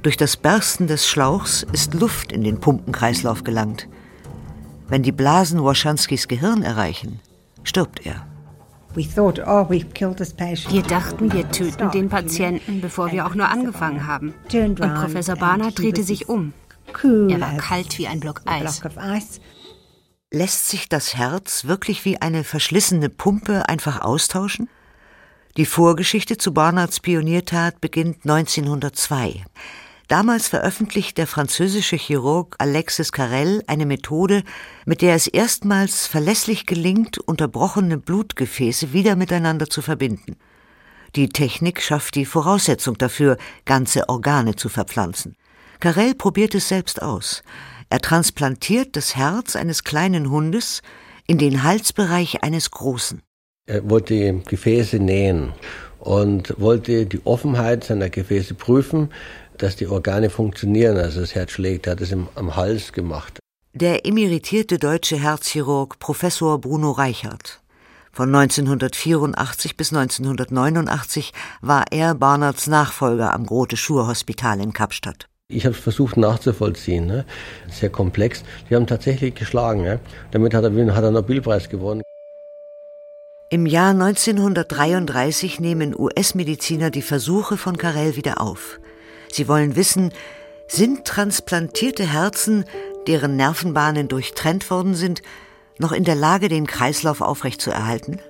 Durch 0.01 0.17
das 0.17 0.36
Bersten 0.36 0.88
des 0.88 1.08
Schlauchs 1.08 1.65
ist 1.72 1.93
Luft 1.93 2.34
in 2.34 2.43
den 2.43 2.60
Pumpenkreislauf 2.60 3.46
gelangt. 3.46 3.88
Wenn 4.89 5.01
die 5.01 5.13
Blasen 5.13 5.63
Waschanskis 5.63 6.27
Gehirn 6.27 6.62
erreichen, 6.62 7.22
stirbt 7.63 8.05
er. 8.05 8.27
Oh, 8.96 9.70
wir 9.70 10.84
dachten, 10.84 11.34
wir 11.34 11.50
töten 11.50 11.92
den 11.92 12.10
Patienten, 12.10 12.82
bevor 12.82 13.12
wir 13.12 13.26
auch 13.26 13.36
nur 13.36 13.50
angefangen 13.50 14.06
haben. 14.08 14.34
Und 14.54 14.76
Professor 14.76 15.36
Barnard 15.36 15.80
drehte 15.80 16.04
sich 16.04 16.30
um. 16.30 16.54
Er 17.30 17.42
war 17.42 17.58
kalt 17.58 17.98
wie 17.98 18.08
ein 18.08 18.20
Block 18.20 18.42
Eis. 18.46 18.82
Lässt 20.32 20.68
sich 20.68 20.90
das 20.90 21.16
Herz 21.16 21.66
wirklich 21.66 22.06
wie 22.06 22.22
eine 22.22 22.44
verschlissene 22.44 23.10
Pumpe 23.10 23.70
einfach 23.70 24.02
austauschen? 24.02 24.70
Die 25.58 25.66
Vorgeschichte 25.66 26.38
zu 26.38 26.54
Barnards 26.54 27.00
Pioniertat 27.00 27.80
beginnt 27.82 28.26
1902. 28.26 29.46
Damals 30.08 30.48
veröffentlicht 30.48 31.18
der 31.18 31.28
französische 31.28 31.96
Chirurg 31.96 32.56
Alexis 32.60 33.12
Carrel 33.12 33.64
eine 33.68 33.86
Methode, 33.86 34.44
mit 34.86 35.02
der 35.02 35.16
es 35.16 35.28
erstmals 35.28 36.08
verlässlich 36.08 36.66
gelingt, 36.66 37.18
unterbrochene 37.18 37.98
Blutgefäße 37.98 38.94
wieder 38.94 39.16
miteinander 39.16 39.70
zu 39.70 39.82
verbinden. 39.82 40.36
Die 41.16 41.30
Technik 41.30 41.82
schafft 41.82 42.16
die 42.16 42.26
Voraussetzung 42.26 42.98
dafür, 42.98 43.38
ganze 43.66 44.10
Organe 44.10 44.56
zu 44.56 44.68
verpflanzen. 44.68 45.36
Carell 45.80 46.16
probiert 46.16 46.56
es 46.56 46.68
selbst 46.68 47.02
aus. 47.02 47.44
Er 47.90 48.00
transplantiert 48.00 48.96
das 48.96 49.16
Herz 49.16 49.56
eines 49.56 49.84
kleinen 49.84 50.30
Hundes 50.30 50.82
in 51.28 51.38
den 51.38 51.64
Halsbereich 51.64 52.44
eines 52.44 52.72
großen. 52.72 53.22
Er 53.66 53.90
wollte 53.90 54.42
Gefäße 54.48 54.98
nähen 54.98 55.54
und 56.00 56.60
wollte 56.60 57.06
die 57.06 57.22
Offenheit 57.24 57.86
seiner 57.86 58.10
Gefäße 58.10 58.56
prüfen, 58.56 59.10
dass 59.58 59.76
die 59.76 59.88
Organe 59.88 60.30
funktionieren, 60.30 60.98
also 60.98 61.22
das 61.22 61.36
Herz 61.36 61.52
schlägt. 61.52 61.88
Er 61.88 61.92
hat 61.92 62.02
es 62.02 62.14
am 62.14 62.56
Hals 62.56 62.94
gemacht. 62.94 63.40
Der 63.74 64.06
emeritierte 64.06 64.78
deutsche 64.78 65.18
Herzchirurg 65.18 65.98
Professor 66.00 66.62
Bruno 66.62 66.92
Reichert. 66.92 67.62
Von 68.12 68.34
1984 68.36 69.76
bis 69.76 69.92
1989 69.92 71.34
war 71.62 71.86
er 71.90 72.14
Barnards 72.14 72.68
Nachfolger 72.68 73.34
am 73.34 73.48
Grote-Schur-Hospital 73.48 74.62
in 74.62 74.74
Kapstadt. 74.74 75.28
Ich 75.48 75.66
habe 75.66 75.76
es 75.76 75.82
versucht 75.82 76.18
nachzuvollziehen, 76.18 77.08
ne? 77.08 77.26
sehr 77.72 77.90
komplex. 77.90 78.44
Die 78.70 78.76
haben 78.76 78.86
tatsächlich 78.86 79.34
geschlagen. 79.34 79.82
Ne? 79.82 80.00
Damit 80.30 80.54
hat 80.54 80.64
er, 80.64 80.96
hat 80.96 81.04
er 81.04 81.10
Nobelpreis 81.12 81.70
gewonnen. 81.70 82.04
Im 83.50 83.66
Jahr 83.66 83.92
1933 83.92 85.60
nehmen 85.60 85.96
US-Mediziner 85.98 86.92
die 86.92 87.02
Versuche 87.02 87.58
von 87.58 87.78
Carell 87.78 88.16
wieder 88.16 88.42
auf. 88.42 88.80
Sie 89.34 89.48
wollen 89.48 89.75
wissen, 89.75 90.13
sind 90.68 91.06
transplantierte 91.06 92.06
Herzen, 92.06 92.66
deren 93.08 93.36
Nervenbahnen 93.36 94.08
durchtrennt 94.08 94.70
worden 94.70 94.94
sind, 94.94 95.24
noch 95.80 95.92
in 95.92 96.04
der 96.04 96.13
Lage, 96.13 96.50
den 96.50 96.68
Kreislauf 96.68 97.20
aufrechtzuerhalten? 97.20 98.22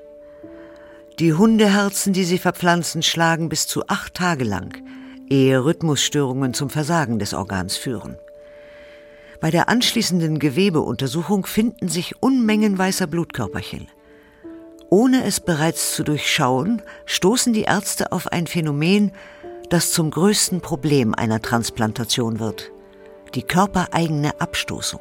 Die 1.20 1.34
Hundeherzen, 1.34 2.14
die 2.14 2.24
sie 2.24 2.38
verpflanzen, 2.38 3.04
schlagen 3.04 3.50
bis 3.50 3.68
zu 3.68 3.86
acht 3.88 4.14
Tage 4.14 4.46
lang, 4.46 4.82
ehe 5.30 5.66
Rhythmusstörungen 5.66 6.54
zum 6.54 6.70
Versagen 6.70 7.20
des 7.20 7.34
Organs 7.34 7.76
führen. 7.76 8.18
Bei 9.42 9.52
der 9.52 9.68
anschließenden 9.68 10.40
Gewebeuntersuchung 10.40 11.46
finden 11.46 11.90
sich 11.90 12.16
Unmengen 12.22 12.78
weißer 12.78 13.08
Blutkörperchen. 13.08 13.90
Ohne 14.90 15.26
es 15.26 15.42
bereits 15.42 15.96
zu 15.96 16.04
durchschauen, 16.04 16.82
stoßen 17.06 17.52
die 17.52 17.64
Ärzte 17.64 18.14
auf 18.14 18.28
ein 18.28 18.48
Phänomen, 18.48 19.12
das 19.70 19.92
zum 19.92 20.12
größten 20.12 20.62
Problem 20.62 21.14
einer 21.14 21.42
Transplantation 21.42 22.40
wird 22.40 22.72
die 23.36 23.44
körpereigene 23.44 24.40
Abstoßung. 24.40 25.00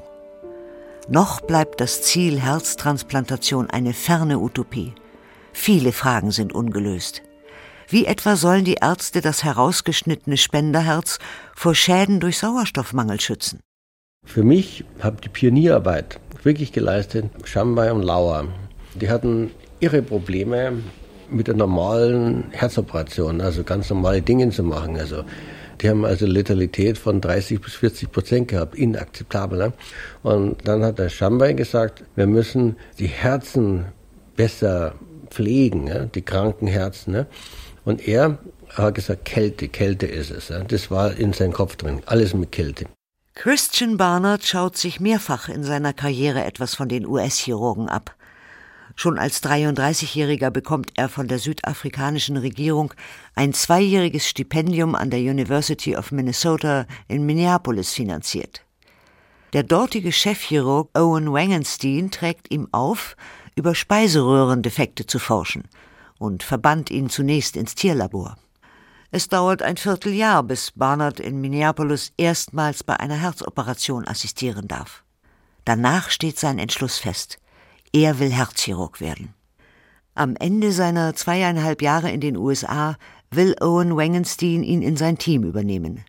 Noch 1.09 1.40
bleibt 1.40 1.81
das 1.81 2.02
Ziel 2.02 2.40
Herztransplantation 2.40 3.69
eine 3.69 3.92
ferne 3.92 4.38
Utopie. 4.38 4.95
Viele 5.52 5.92
Fragen 5.92 6.31
sind 6.31 6.54
ungelöst. 6.54 7.23
Wie 7.88 8.07
etwa 8.07 8.37
sollen 8.37 8.64
die 8.64 8.78
Ärzte 8.81 9.21
das 9.21 9.45
herausgeschnittene 9.45 10.37
Spenderherz 10.37 11.19
vor 11.54 11.75
Schäden 11.75 12.21
durch 12.21 12.38
Sauerstoffmangel 12.38 13.21
schützen? 13.21 13.61
Für 14.25 14.45
mich 14.45 14.85
habe 15.00 15.21
die 15.21 15.28
Pionierarbeit 15.28 16.21
wirklich 16.42 16.73
geleistet, 16.73 17.26
Schambay 17.45 17.90
und 17.90 18.02
Lauer. 18.02 18.47
Die 18.95 19.11
hatten 19.11 19.50
ihre 19.81 20.00
Probleme 20.00 20.83
mit 21.32 21.48
der 21.48 21.54
normalen 21.54 22.44
Herzoperation, 22.50 23.40
also 23.40 23.64
ganz 23.64 23.90
normale 23.90 24.22
Dinge 24.22 24.50
zu 24.50 24.62
machen. 24.62 24.96
Also 24.96 25.24
die 25.80 25.88
haben 25.88 26.04
also 26.04 26.26
Letalität 26.26 26.96
von 26.98 27.20
30 27.20 27.60
bis 27.60 27.74
40 27.74 28.12
Prozent 28.12 28.48
gehabt, 28.48 28.76
inakzeptabel. 28.76 29.58
Ne? 29.58 29.72
Und 30.22 30.56
dann 30.66 30.84
hat 30.84 30.98
der 30.98 31.08
Schambein 31.08 31.56
gesagt, 31.56 32.04
wir 32.14 32.26
müssen 32.26 32.76
die 32.98 33.08
Herzen 33.08 33.86
besser 34.36 34.94
pflegen, 35.30 35.84
ne? 35.84 36.08
die 36.14 36.22
kranken 36.22 36.68
Herzen. 36.68 37.12
Ne? 37.12 37.26
Und 37.84 38.06
er 38.06 38.38
hat 38.68 38.94
gesagt, 38.94 39.24
Kälte, 39.24 39.68
Kälte 39.68 40.06
ist 40.06 40.30
es. 40.30 40.50
Ne? 40.50 40.64
Das 40.68 40.90
war 40.90 41.16
in 41.16 41.32
seinem 41.32 41.52
Kopf 41.52 41.76
drin, 41.76 42.02
alles 42.06 42.32
mit 42.34 42.52
Kälte. 42.52 42.86
Christian 43.34 43.96
Barnard 43.96 44.44
schaut 44.44 44.76
sich 44.76 45.00
mehrfach 45.00 45.48
in 45.48 45.64
seiner 45.64 45.94
Karriere 45.94 46.44
etwas 46.44 46.74
von 46.74 46.88
den 46.88 47.06
US-Chirurgen 47.06 47.88
ab. 47.88 48.14
Schon 49.02 49.18
als 49.18 49.42
33-Jähriger 49.42 50.50
bekommt 50.50 50.92
er 50.94 51.09
von 51.09 51.26
der 51.26 51.40
südafrikanischen 51.40 52.37
Regierung 52.37 52.94
ein 53.35 53.52
zweijähriges 53.52 54.28
Stipendium 54.28 54.94
an 54.94 55.11
der 55.11 55.18
University 55.18 55.97
of 55.97 56.12
Minnesota 56.12 56.87
in 57.09 57.26
Minneapolis 57.26 57.92
finanziert. 57.94 58.64
Der 59.54 59.64
dortige 59.64 60.12
Chefchirurg 60.12 60.97
Owen 60.97 61.32
Wangenstein 61.32 62.12
trägt 62.12 62.52
ihm 62.52 62.68
auf, 62.71 63.16
über 63.56 63.75
Speiseröhrendefekte 63.75 65.04
zu 65.04 65.18
forschen 65.18 65.64
und 66.21 66.44
verbannt 66.44 66.88
ihn 66.88 67.11
zunächst 67.11 67.56
ins 67.56 67.75
Tierlabor. 67.75 68.37
Es 69.11 69.26
dauert 69.26 69.62
ein 69.62 69.78
Vierteljahr, 69.78 70.44
bis 70.44 70.71
Barnard 70.71 71.18
in 71.18 71.40
Minneapolis 71.40 72.12
erstmals 72.16 72.85
bei 72.85 73.00
einer 73.00 73.16
Herzoperation 73.16 74.06
assistieren 74.06 74.68
darf. 74.68 75.02
Danach 75.64 76.09
steht 76.11 76.38
sein 76.38 76.61
Entschluss 76.61 76.99
fest. 76.99 77.40
Er 77.92 78.18
will 78.18 78.30
Herzchirurg 78.32 79.00
werden. 79.02 79.34
Am 80.14 80.34
Ende 80.37 80.72
seiner 80.72 81.14
zweieinhalb 81.14 81.82
Jahre 81.82 82.11
in 82.11 82.20
den 82.20 82.38
USA 82.38 82.96
will 83.30 83.54
Owen 83.61 83.96
Wangenstein 83.96 84.62
ihn 84.62 84.80
in 84.80 84.96
sein 84.96 85.18
Team 85.18 85.44
übernehmen. 85.44 86.02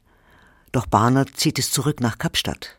Doch 0.71 0.85
Barnard 0.85 1.35
zieht 1.35 1.59
es 1.59 1.71
zurück 1.71 1.99
nach 1.99 2.17
Kapstadt. 2.17 2.77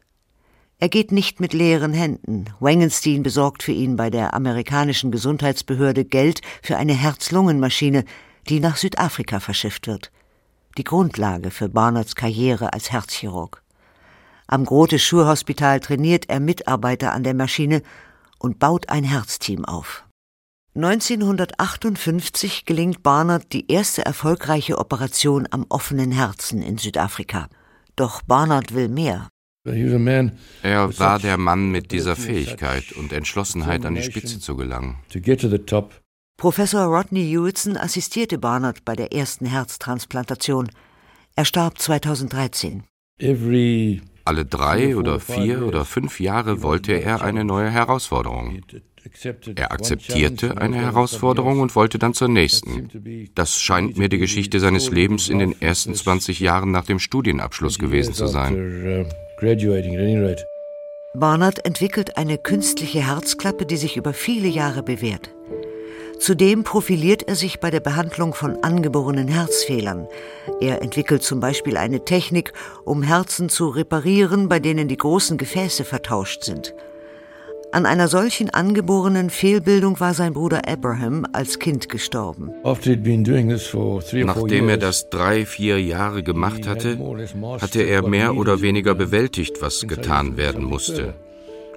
Er 0.78 0.88
geht 0.88 1.12
nicht 1.12 1.38
mit 1.38 1.52
leeren 1.52 1.92
Händen. 1.92 2.46
Wangenstein 2.60 3.22
besorgt 3.22 3.62
für 3.62 3.72
ihn 3.72 3.96
bei 3.96 4.08
der 4.08 4.34
amerikanischen 4.34 5.10
Gesundheitsbehörde 5.12 6.04
Geld 6.04 6.40
für 6.62 6.76
eine 6.78 6.94
Herz-Lungen-Maschine, 6.94 8.04
die 8.48 8.60
nach 8.60 8.76
Südafrika 8.76 9.38
verschifft 9.38 9.86
wird. 9.86 10.10
Die 10.76 10.84
Grundlage 10.84 11.50
für 11.50 11.68
Barnards 11.68 12.16
Karriere 12.16 12.72
als 12.72 12.90
Herzchirurg. 12.90 13.62
Am 14.46 14.64
Grote 14.64 14.98
Schurhospital 14.98 15.80
trainiert 15.80 16.28
er 16.28 16.40
Mitarbeiter 16.40 17.12
an 17.12 17.22
der 17.22 17.34
Maschine 17.34 17.82
und 18.44 18.58
baut 18.58 18.90
ein 18.90 19.04
Herzteam 19.04 19.64
auf. 19.64 20.04
1958 20.74 22.66
gelingt 22.66 23.02
Barnard 23.02 23.52
die 23.54 23.70
erste 23.72 24.04
erfolgreiche 24.04 24.78
Operation 24.78 25.48
am 25.50 25.64
offenen 25.70 26.12
Herzen 26.12 26.60
in 26.60 26.76
Südafrika. 26.76 27.48
Doch 27.96 28.22
Barnard 28.22 28.74
will 28.74 28.88
mehr. 28.88 29.28
Er 30.62 30.98
war 30.98 31.18
der 31.18 31.38
Mann 31.38 31.70
mit 31.70 31.90
dieser 31.90 32.16
Fähigkeit 32.16 32.92
und 32.92 33.14
Entschlossenheit, 33.14 33.86
an 33.86 33.94
die 33.94 34.02
Spitze 34.02 34.38
zu 34.38 34.56
gelangen. 34.56 34.96
Professor 36.36 36.84
Rodney 36.84 37.24
Hewitson 37.24 37.78
assistierte 37.78 38.36
Barnard 38.36 38.84
bei 38.84 38.94
der 38.94 39.14
ersten 39.14 39.46
Herztransplantation. 39.46 40.70
Er 41.34 41.46
starb 41.46 41.78
2013. 41.78 42.82
Alle 44.24 44.44
drei 44.46 44.96
oder 44.96 45.20
vier 45.20 45.66
oder 45.66 45.84
fünf 45.84 46.18
Jahre 46.18 46.62
wollte 46.62 46.92
er 46.92 47.22
eine 47.22 47.44
neue 47.44 47.70
Herausforderung. 47.70 48.62
Er 49.54 49.72
akzeptierte 49.72 50.56
eine 50.56 50.76
Herausforderung 50.76 51.60
und 51.60 51.76
wollte 51.76 51.98
dann 51.98 52.14
zur 52.14 52.28
nächsten. 52.28 53.30
Das 53.34 53.60
scheint 53.60 53.98
mir 53.98 54.08
die 54.08 54.18
Geschichte 54.18 54.60
seines 54.60 54.90
Lebens 54.90 55.28
in 55.28 55.40
den 55.40 55.60
ersten 55.60 55.94
20 55.94 56.40
Jahren 56.40 56.70
nach 56.70 56.86
dem 56.86 56.98
Studienabschluss 56.98 57.78
gewesen 57.78 58.14
zu 58.14 58.26
sein. 58.26 59.06
Barnard 61.16 61.64
entwickelt 61.64 62.16
eine 62.16 62.38
künstliche 62.38 63.06
Herzklappe, 63.06 63.66
die 63.66 63.76
sich 63.76 63.96
über 63.96 64.14
viele 64.14 64.48
Jahre 64.48 64.82
bewährt. 64.82 65.30
Zudem 66.18 66.64
profiliert 66.64 67.28
er 67.28 67.34
sich 67.34 67.60
bei 67.60 67.70
der 67.70 67.80
Behandlung 67.80 68.34
von 68.34 68.62
angeborenen 68.62 69.28
Herzfehlern. 69.28 70.06
Er 70.60 70.82
entwickelt 70.82 71.22
zum 71.22 71.40
Beispiel 71.40 71.76
eine 71.76 72.04
Technik, 72.04 72.52
um 72.84 73.02
Herzen 73.02 73.48
zu 73.48 73.68
reparieren, 73.68 74.48
bei 74.48 74.60
denen 74.60 74.88
die 74.88 74.96
großen 74.96 75.36
Gefäße 75.36 75.84
vertauscht 75.84 76.44
sind. 76.44 76.74
An 77.72 77.86
einer 77.86 78.06
solchen 78.06 78.50
angeborenen 78.50 79.30
Fehlbildung 79.30 79.98
war 79.98 80.14
sein 80.14 80.32
Bruder 80.32 80.68
Abraham 80.68 81.26
als 81.32 81.58
Kind 81.58 81.88
gestorben. 81.88 82.52
Nachdem 82.62 84.68
er 84.68 84.76
das 84.76 85.10
drei, 85.10 85.44
vier 85.44 85.82
Jahre 85.82 86.22
gemacht 86.22 86.68
hatte, 86.68 86.96
hatte 87.60 87.82
er 87.82 88.06
mehr 88.06 88.36
oder 88.36 88.60
weniger 88.60 88.94
bewältigt, 88.94 89.60
was 89.60 89.88
getan 89.88 90.36
werden 90.36 90.62
musste. 90.62 91.14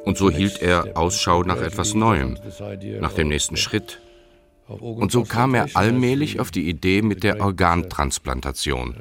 Und 0.06 0.20
so 0.20 0.30
hielt 0.30 0.62
er 0.62 0.92
Ausschau 0.94 1.42
nach 1.42 1.62
etwas 1.62 1.96
Neuem, 1.96 2.38
nach 3.00 3.14
dem 3.14 3.30
nächsten 3.30 3.58
Schritt, 3.58 4.00
und 4.68 5.12
so 5.12 5.24
kam 5.24 5.54
er 5.54 5.70
allmählich 5.76 6.40
auf 6.40 6.52
die 6.52 6.70
Idee 6.70 7.02
mit 7.02 7.24
der 7.24 7.42
Organtransplantation 7.42 8.96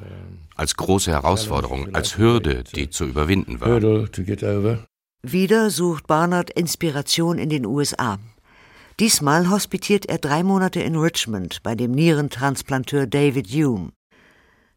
als 0.55 0.75
große 0.75 1.11
Herausforderung, 1.11 1.93
als 1.93 2.17
Hürde, 2.17 2.63
die 2.63 2.89
zu 2.89 3.05
überwinden 3.05 3.61
war. 3.61 3.81
Wieder 5.23 5.69
sucht 5.69 6.07
Barnard 6.07 6.49
Inspiration 6.51 7.37
in 7.37 7.49
den 7.49 7.65
USA. 7.65 8.17
Diesmal 8.99 9.49
hospitiert 9.49 10.07
er 10.07 10.17
drei 10.17 10.41
Monate 10.41 10.79
in 10.79 10.95
Richmond 10.95 11.61
bei 11.61 11.75
dem 11.75 11.91
Nierentransplanteur 11.91 13.05
David 13.05 13.47
Hume. 13.47 13.91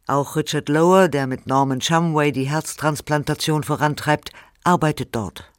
Auch 0.07 0.37
Richard 0.37 0.69
Lower, 0.69 1.09
der 1.09 1.27
mit 1.27 1.47
Norman 1.47 1.81
Shumway 1.81 2.33
die 2.33 2.49
Herztransplantation 2.49 3.63
vorantreibt, 3.63 4.31
arbeitet 4.65 5.11
dort. 5.13 5.51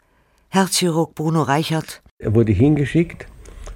Herzchirurg 0.49 1.15
Bruno 1.15 1.41
Reichert. 1.41 2.03
Er 2.19 2.35
wurde 2.35 2.51
hingeschickt 2.51 3.25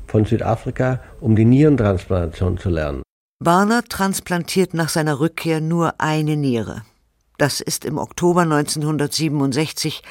von 0.07 0.25
Südafrika, 0.25 1.01
um 1.19 1.35
die 1.35 1.45
Nierentransplantation 1.45 2.57
zu 2.57 2.69
lernen. 2.69 3.01
Barnard 3.43 3.89
transplantiert 3.89 4.74
nach 4.74 4.89
seiner 4.89 5.19
Rückkehr 5.19 5.62
nur 5.62 5.95
eine 6.00 6.38
Niere. 6.38 6.83
Das 7.38 7.59
ist 7.59 7.83
im 7.83 7.97
Oktober 7.97 8.41
1967, 8.41 10.03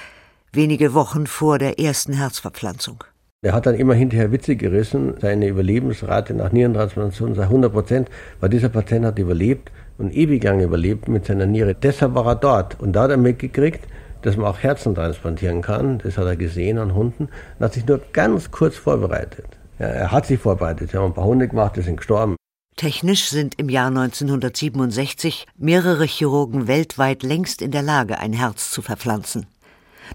wenige 0.52 0.92
Wochen 0.92 1.26
vor 1.26 1.58
der 1.58 1.78
ersten 1.78 2.12
Herzverpflanzung. 2.12 3.02
Er 3.44 3.52
hat 3.52 3.66
dann 3.66 3.74
immer 3.74 3.94
hinterher 3.94 4.32
Witze 4.32 4.56
gerissen, 4.56 5.14
seine 5.20 5.48
Überlebensrate 5.48 6.32
nach 6.34 6.52
Nierentransplantation 6.52 7.34
sei 7.34 7.42
100 7.42 7.72
Prozent, 7.72 8.08
weil 8.40 8.48
dieser 8.48 8.70
Patient 8.70 9.04
hat 9.04 9.18
überlebt 9.18 9.70
und 9.98 10.14
ewig 10.14 10.42
lang 10.44 10.60
überlebt 10.60 11.08
mit 11.08 11.26
seiner 11.26 11.46
Niere. 11.46 11.74
Deshalb 11.74 12.14
war 12.14 12.26
er 12.26 12.36
dort 12.36 12.80
und 12.80 12.92
da 12.94 13.02
hat 13.02 13.10
er 13.10 13.16
mitgekriegt, 13.16 13.86
dass 14.22 14.38
man 14.38 14.46
auch 14.46 14.58
Herzen 14.58 14.94
transplantieren 14.94 15.60
kann. 15.60 15.98
Das 15.98 16.16
hat 16.16 16.26
er 16.26 16.36
gesehen 16.36 16.78
an 16.78 16.94
Hunden 16.94 17.24
und 17.58 17.64
hat 17.64 17.74
sich 17.74 17.86
nur 17.86 18.00
ganz 18.12 18.50
kurz 18.50 18.76
vorbereitet. 18.76 19.53
Er 19.78 20.12
hat 20.12 20.26
sich 20.26 20.40
vorbereitet. 20.40 20.93
Wir 20.93 21.00
haben 21.00 21.11
ein 21.11 21.14
paar 21.14 21.25
Hunde 21.25 21.49
gemacht, 21.49 21.76
die 21.76 21.83
sind 21.83 21.97
gestorben. 21.97 22.37
Technisch 22.76 23.28
sind 23.28 23.59
im 23.59 23.69
Jahr 23.69 23.88
1967 23.88 25.47
mehrere 25.57 26.04
Chirurgen 26.04 26.66
weltweit 26.66 27.23
längst 27.23 27.62
in 27.62 27.71
der 27.71 27.83
Lage, 27.83 28.19
ein 28.19 28.33
Herz 28.33 28.71
zu 28.71 28.83
verpflanzen. 28.83 29.47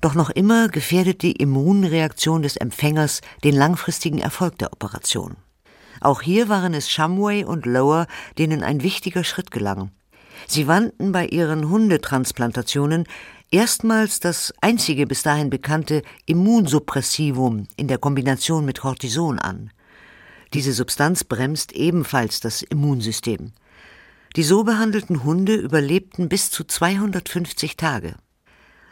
Doch 0.01 0.13
noch 0.13 0.30
immer 0.30 0.68
gefährdet 0.68 1.22
die 1.22 1.32
Immunreaktion 1.32 2.42
des 2.42 2.58
Empfängers 2.58 3.22
den 3.44 3.56
langfristigen 3.56 4.20
Erfolg 4.20 4.58
der 4.60 4.72
Operation. 4.74 5.36
Auch 6.01 6.22
hier 6.22 6.48
waren 6.48 6.74
es 6.74 6.89
Shumway 6.89 7.44
und 7.44 7.66
Lower, 7.66 8.08
denen 8.38 8.63
ein 8.63 8.84
wichtiger 8.84 9.24
Schritt 9.24 9.51
gelang. 9.51 9.92
Sie 10.48 10.68
wandten 10.68 11.12
bei 11.12 11.25
ihren 11.25 11.70
Hundetransplantationen 11.70 13.06
erstmals 13.51 14.20
das 14.20 14.53
einzige 14.62 15.08
bis 15.08 15.24
dahin 15.24 15.50
bekannte 15.50 16.03
Immunsuppressivum 16.25 17.68
in 17.75 17.88
der 17.88 17.98
Kombination 17.98 18.65
mit 18.65 18.79
Cortison 18.79 19.39
an. 19.39 19.72
Diese 20.53 20.74
Substanz 20.74 21.24
bremst 21.24 21.74
ebenfalls 21.74 22.39
das 22.39 22.62
Immunsystem. 22.62 23.51
Die 24.36 24.44
so 24.44 24.63
behandelten 24.63 25.24
Hunde 25.24 25.56
überlebten 25.56 26.29
bis 26.29 26.51
zu 26.51 26.63
250 26.63 27.77
Tage. 27.77 28.15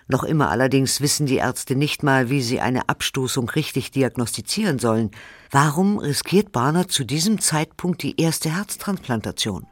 Noch 0.07 0.23
immer 0.23 0.49
allerdings 0.49 1.01
wissen 1.01 1.25
die 1.25 1.35
Ärzte 1.35 1.75
nicht 1.75 2.01
mal, 2.01 2.29
wie 2.29 2.41
sie 2.41 2.61
eine 2.61 2.87
Abstoßung 2.87 3.49
richtig 3.49 3.91
diagnostizieren 3.91 4.79
sollen. 4.79 5.11
Warum 5.51 5.97
riskiert 5.97 6.53
Barnard 6.53 6.91
zu 6.91 7.03
diesem 7.03 7.41
Zeitpunkt 7.41 8.03
die 8.03 8.19
erste 8.19 8.55
Herztransplantation? 8.55 9.67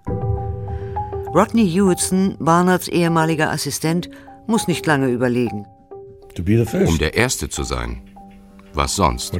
Rodney 1.33 1.69
Hewitson, 1.69 2.35
Barnards 2.39 2.87
ehemaliger 2.87 3.49
Assistent, 3.49 4.09
muss 4.47 4.67
nicht 4.67 4.85
lange 4.85 5.09
überlegen. 5.09 5.65
Um 6.37 6.97
der 6.97 7.15
Erste 7.15 7.49
zu 7.49 7.63
sein. 7.63 8.01
Was 8.73 8.95
sonst? 8.95 9.33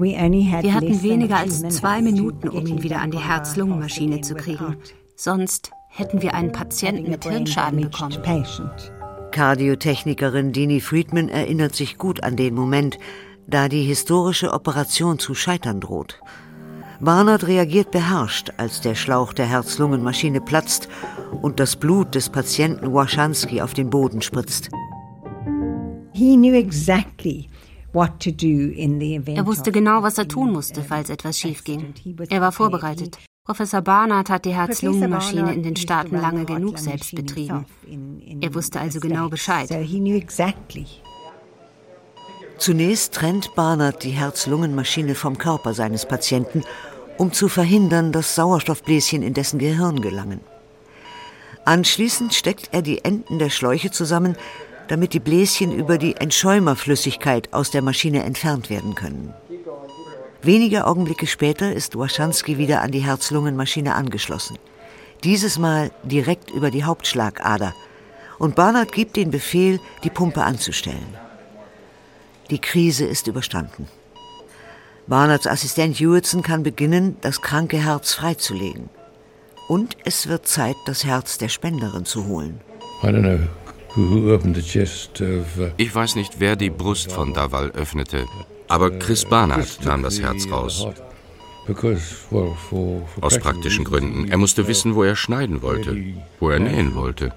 Wir 0.00 0.74
hatten 0.74 1.02
weniger 1.02 1.36
als 1.36 1.62
zwei 1.68 2.00
Minuten, 2.00 2.48
um 2.48 2.66
ihn 2.66 2.82
wieder 2.82 3.00
an 3.00 3.10
die 3.10 3.18
Herz-Lungen-Maschine 3.18 4.22
zu 4.22 4.34
kriegen. 4.34 4.76
Sonst 5.14 5.70
hätten 5.88 6.22
wir 6.22 6.34
einen 6.34 6.52
Patienten 6.52 7.10
mit 7.10 7.24
Hirnschaden 7.24 7.82
bekommen. 7.82 8.16
Kardiotechnikerin 9.32 10.52
Dini 10.52 10.80
Friedman 10.80 11.28
erinnert 11.28 11.76
sich 11.76 11.98
gut 11.98 12.22
an 12.22 12.36
den 12.36 12.54
Moment, 12.54 12.98
da 13.46 13.68
die 13.68 13.82
historische 13.82 14.52
Operation 14.52 15.18
zu 15.18 15.34
scheitern 15.34 15.80
droht. 15.80 16.20
Barnard 17.00 17.46
reagiert 17.46 17.90
beherrscht, 17.90 18.52
als 18.56 18.80
der 18.80 18.94
Schlauch 18.94 19.32
der 19.32 19.46
Herz-Lungen-Maschine 19.46 20.40
platzt 20.40 20.88
und 21.42 21.58
das 21.58 21.76
Blut 21.76 22.14
des 22.14 22.28
Patienten 22.28 22.92
Waschanski 22.92 23.62
auf 23.62 23.74
den 23.74 23.90
Boden 23.90 24.22
spritzt. 24.22 24.68
He 26.12 26.36
knew 26.36 26.54
exactly 26.54 27.48
er 27.92 29.46
wusste 29.46 29.72
genau, 29.72 30.02
was 30.02 30.18
er 30.18 30.28
tun 30.28 30.52
musste, 30.52 30.82
falls 30.82 31.10
etwas 31.10 31.38
schief 31.38 31.64
ging. 31.64 31.92
Er 32.28 32.40
war 32.40 32.52
vorbereitet. 32.52 33.18
Professor 33.44 33.80
Barnard 33.80 34.30
hat 34.30 34.44
die 34.44 34.54
Herz-Lungen-Maschine 34.54 35.52
in 35.52 35.62
den 35.62 35.76
Staaten 35.76 36.16
lange 36.16 36.44
genug 36.44 36.78
selbst 36.78 37.14
betrieben. 37.14 37.66
Er 38.40 38.54
wusste 38.54 38.80
also 38.80 39.00
genau 39.00 39.28
Bescheid. 39.28 39.68
Zunächst 42.60 43.14
trennt 43.14 43.54
Barnard 43.54 44.04
die 44.04 44.10
Herz-Lungen-Maschine 44.10 45.14
vom 45.14 45.38
Körper 45.38 45.72
seines 45.72 46.04
Patienten, 46.04 46.62
um 47.16 47.32
zu 47.32 47.48
verhindern, 47.48 48.12
dass 48.12 48.34
Sauerstoffbläschen 48.34 49.22
in 49.22 49.32
dessen 49.32 49.58
Gehirn 49.58 50.02
gelangen. 50.02 50.40
Anschließend 51.64 52.34
steckt 52.34 52.68
er 52.72 52.82
die 52.82 53.02
Enden 53.02 53.38
der 53.38 53.48
Schläuche 53.48 53.90
zusammen, 53.90 54.36
damit 54.88 55.14
die 55.14 55.20
Bläschen 55.20 55.72
über 55.72 55.96
die 55.96 56.16
Entschäumerflüssigkeit 56.16 57.50
aus 57.54 57.70
der 57.70 57.80
Maschine 57.80 58.24
entfernt 58.24 58.68
werden 58.68 58.94
können. 58.94 59.32
Wenige 60.42 60.86
Augenblicke 60.86 61.26
später 61.26 61.72
ist 61.72 61.98
Waschanski 61.98 62.58
wieder 62.58 62.82
an 62.82 62.90
die 62.90 63.00
Herz-Lungen-Maschine 63.00 63.94
angeschlossen. 63.94 64.58
Dieses 65.24 65.58
Mal 65.58 65.92
direkt 66.02 66.50
über 66.50 66.70
die 66.70 66.84
Hauptschlagader. 66.84 67.74
Und 68.38 68.54
Barnard 68.54 68.92
gibt 68.92 69.16
den 69.16 69.30
Befehl, 69.30 69.80
die 70.04 70.10
Pumpe 70.10 70.42
anzustellen. 70.42 71.16
Die 72.50 72.58
Krise 72.58 73.04
ist 73.04 73.28
überstanden. 73.28 73.86
Barnards 75.06 75.46
Assistent 75.46 75.98
Hewitson 75.98 76.42
kann 76.42 76.62
beginnen, 76.62 77.16
das 77.20 77.42
kranke 77.42 77.78
Herz 77.78 78.14
freizulegen. 78.14 78.88
Und 79.68 79.96
es 80.04 80.28
wird 80.28 80.46
Zeit, 80.46 80.76
das 80.86 81.04
Herz 81.04 81.38
der 81.38 81.48
Spenderin 81.48 82.04
zu 82.04 82.26
holen. 82.26 82.60
Uh, 83.96 84.38
ich 85.76 85.94
weiß 85.94 86.14
nicht, 86.14 86.38
wer 86.38 86.54
die 86.56 86.70
Brust 86.70 87.10
von 87.10 87.34
Daval 87.34 87.70
öffnete, 87.70 88.26
aber 88.68 88.90
Chris 88.90 89.24
Barnard 89.24 89.84
nahm 89.84 90.02
das 90.02 90.20
Herz 90.20 90.48
raus. 90.50 90.86
Aus 93.20 93.38
praktischen 93.38 93.84
Gründen. 93.84 94.28
Er 94.30 94.38
musste 94.38 94.66
wissen, 94.66 94.94
wo 94.94 95.02
er 95.02 95.16
schneiden 95.16 95.62
wollte, 95.62 95.96
wo 96.38 96.50
er 96.50 96.58
nähen 96.60 96.94
wollte. 96.94 97.32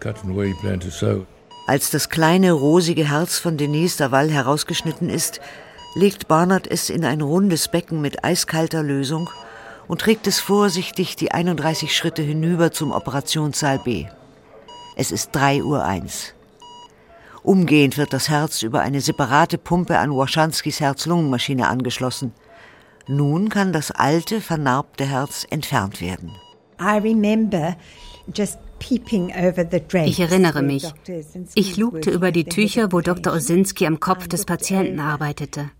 Als 1.65 1.91
das 1.91 2.09
kleine, 2.09 2.51
rosige 2.51 3.09
Herz 3.09 3.37
von 3.39 3.55
Denise 3.55 3.97
Daval 3.97 4.29
herausgeschnitten 4.29 5.09
ist, 5.09 5.39
legt 5.95 6.27
Barnard 6.27 6.67
es 6.69 6.89
in 6.89 7.05
ein 7.05 7.21
rundes 7.21 7.69
Becken 7.69 8.01
mit 8.01 8.25
eiskalter 8.25 8.83
Lösung 8.83 9.29
und 9.87 10.01
trägt 10.01 10.27
es 10.27 10.39
vorsichtig 10.39 11.15
die 11.15 11.31
31 11.31 11.95
Schritte 11.95 12.21
hinüber 12.21 12.71
zum 12.71 12.91
Operationssaal 12.91 13.79
B. 13.79 14.07
Es 14.95 15.11
ist 15.11 15.35
3.01 15.35 15.63
Uhr. 15.63 16.13
Umgehend 17.43 17.97
wird 17.97 18.13
das 18.13 18.29
Herz 18.29 18.61
über 18.61 18.81
eine 18.81 19.01
separate 19.01 19.57
Pumpe 19.57 19.99
an 19.99 20.15
Waschanskis 20.15 20.79
Herz-Lungen-Maschine 20.79 21.67
angeschlossen. 21.67 22.33
Nun 23.07 23.49
kann 23.49 23.73
das 23.73 23.91
alte, 23.91 24.39
vernarbte 24.39 25.05
Herz 25.05 25.45
entfernt 25.49 25.99
werden. 26.01 26.31
Ich 30.07 30.19
erinnere 30.19 30.61
mich. 30.61 30.85
Ich 31.55 31.77
lugte 31.77 32.11
über 32.11 32.31
die 32.31 32.45
Tücher, 32.45 32.91
wo 32.91 33.01
Dr. 33.01 33.33
Osinski 33.33 33.85
am 33.85 33.99
Kopf 33.99 34.27
des 34.27 34.45
Patienten 34.45 34.99
arbeitete. 34.99 35.71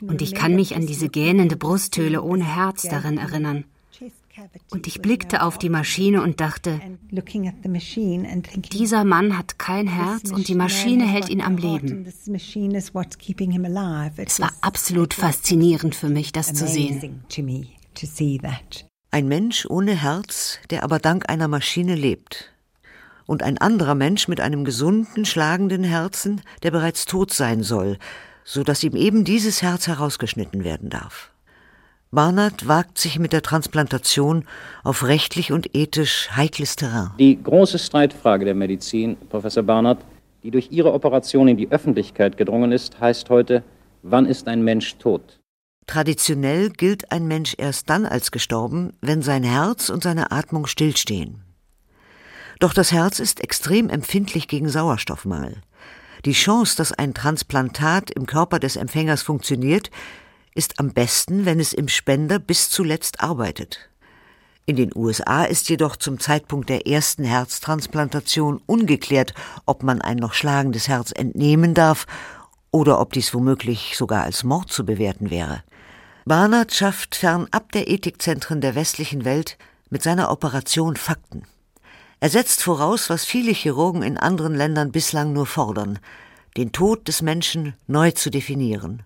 Und 0.00 0.22
ich 0.22 0.34
kann 0.34 0.54
mich 0.54 0.76
an 0.76 0.86
diese 0.86 1.08
gähnende 1.08 1.56
Brusthöhle 1.56 2.22
ohne 2.22 2.44
Herz 2.44 2.82
darin 2.82 3.18
erinnern. 3.18 3.64
Und 4.70 4.86
ich 4.86 5.00
blickte 5.00 5.42
auf 5.42 5.56
die 5.58 5.70
Maschine 5.70 6.22
und 6.22 6.40
dachte, 6.40 6.80
dieser 8.72 9.04
Mann 9.04 9.38
hat 9.38 9.58
kein 9.58 9.86
Herz 9.86 10.30
und 10.30 10.48
die 10.48 10.54
Maschine 10.54 11.06
hält 11.06 11.30
ihn 11.30 11.40
am 11.40 11.56
Leben. 11.56 12.06
Es 14.16 14.40
war 14.40 14.52
absolut 14.60 15.14
faszinierend 15.14 15.94
für 15.94 16.10
mich, 16.10 16.32
das 16.32 16.52
zu 16.52 16.66
sehen. 16.66 17.22
Ein 19.16 19.28
Mensch 19.28 19.64
ohne 19.70 19.92
Herz, 19.92 20.58
der 20.68 20.84
aber 20.84 20.98
dank 20.98 21.30
einer 21.30 21.48
Maschine 21.48 21.94
lebt. 21.94 22.52
Und 23.24 23.42
ein 23.42 23.56
anderer 23.56 23.94
Mensch 23.94 24.28
mit 24.28 24.42
einem 24.42 24.62
gesunden, 24.66 25.24
schlagenden 25.24 25.84
Herzen, 25.84 26.42
der 26.62 26.70
bereits 26.70 27.06
tot 27.06 27.32
sein 27.32 27.62
soll, 27.62 27.96
so 28.44 28.62
dass 28.62 28.84
ihm 28.84 28.94
eben 28.94 29.24
dieses 29.24 29.62
Herz 29.62 29.86
herausgeschnitten 29.86 30.64
werden 30.64 30.90
darf. 30.90 31.30
Barnard 32.10 32.68
wagt 32.68 32.98
sich 32.98 33.18
mit 33.18 33.32
der 33.32 33.40
Transplantation 33.40 34.44
auf 34.84 35.02
rechtlich 35.02 35.50
und 35.50 35.74
ethisch 35.74 36.28
heikles 36.36 36.76
Terrain. 36.76 37.12
Die 37.18 37.42
große 37.42 37.78
Streitfrage 37.78 38.44
der 38.44 38.54
Medizin, 38.54 39.16
Professor 39.30 39.62
Barnard, 39.62 40.04
die 40.42 40.50
durch 40.50 40.70
Ihre 40.72 40.92
Operation 40.92 41.48
in 41.48 41.56
die 41.56 41.70
Öffentlichkeit 41.70 42.36
gedrungen 42.36 42.70
ist, 42.70 43.00
heißt 43.00 43.30
heute, 43.30 43.62
wann 44.02 44.26
ist 44.26 44.46
ein 44.46 44.60
Mensch 44.62 44.98
tot? 44.98 45.40
Traditionell 45.86 46.70
gilt 46.70 47.12
ein 47.12 47.26
Mensch 47.28 47.54
erst 47.58 47.88
dann 47.88 48.06
als 48.06 48.30
gestorben, 48.32 48.92
wenn 49.00 49.22
sein 49.22 49.44
Herz 49.44 49.88
und 49.88 50.02
seine 50.02 50.32
Atmung 50.32 50.66
stillstehen. 50.66 51.42
Doch 52.58 52.74
das 52.74 52.90
Herz 52.90 53.18
ist 53.18 53.40
extrem 53.40 53.88
empfindlich 53.88 54.48
gegen 54.48 54.68
Sauerstoffmangel. 54.68 55.62
Die 56.24 56.32
Chance, 56.32 56.76
dass 56.76 56.92
ein 56.92 57.14
Transplantat 57.14 58.10
im 58.10 58.26
Körper 58.26 58.58
des 58.58 58.76
Empfängers 58.76 59.22
funktioniert, 59.22 59.90
ist 60.54 60.80
am 60.80 60.92
besten, 60.92 61.44
wenn 61.44 61.60
es 61.60 61.72
im 61.72 61.88
Spender 61.88 62.38
bis 62.38 62.70
zuletzt 62.70 63.20
arbeitet. 63.20 63.90
In 64.64 64.74
den 64.74 64.90
USA 64.96 65.44
ist 65.44 65.68
jedoch 65.68 65.94
zum 65.94 66.18
Zeitpunkt 66.18 66.68
der 66.68 66.88
ersten 66.88 67.22
Herztransplantation 67.22 68.60
ungeklärt, 68.66 69.34
ob 69.66 69.84
man 69.84 70.02
ein 70.02 70.16
noch 70.16 70.32
schlagendes 70.32 70.88
Herz 70.88 71.12
entnehmen 71.14 71.74
darf 71.74 72.06
oder 72.72 72.98
ob 72.98 73.12
dies 73.12 73.32
womöglich 73.32 73.94
sogar 73.96 74.24
als 74.24 74.42
Mord 74.42 74.72
zu 74.72 74.84
bewerten 74.84 75.30
wäre. 75.30 75.62
Barnard 76.28 76.74
schafft 76.74 77.14
fernab 77.14 77.70
der 77.70 77.88
Ethikzentren 77.88 78.60
der 78.60 78.74
westlichen 78.74 79.24
Welt 79.24 79.56
mit 79.90 80.02
seiner 80.02 80.28
Operation 80.32 80.96
Fakten. 80.96 81.44
Er 82.18 82.30
setzt 82.30 82.64
voraus, 82.64 83.08
was 83.08 83.24
viele 83.24 83.52
Chirurgen 83.52 84.02
in 84.02 84.16
anderen 84.16 84.56
Ländern 84.56 84.90
bislang 84.90 85.32
nur 85.32 85.46
fordern, 85.46 86.00
den 86.56 86.72
Tod 86.72 87.06
des 87.06 87.22
Menschen 87.22 87.74
neu 87.86 88.10
zu 88.10 88.30
definieren, 88.30 89.04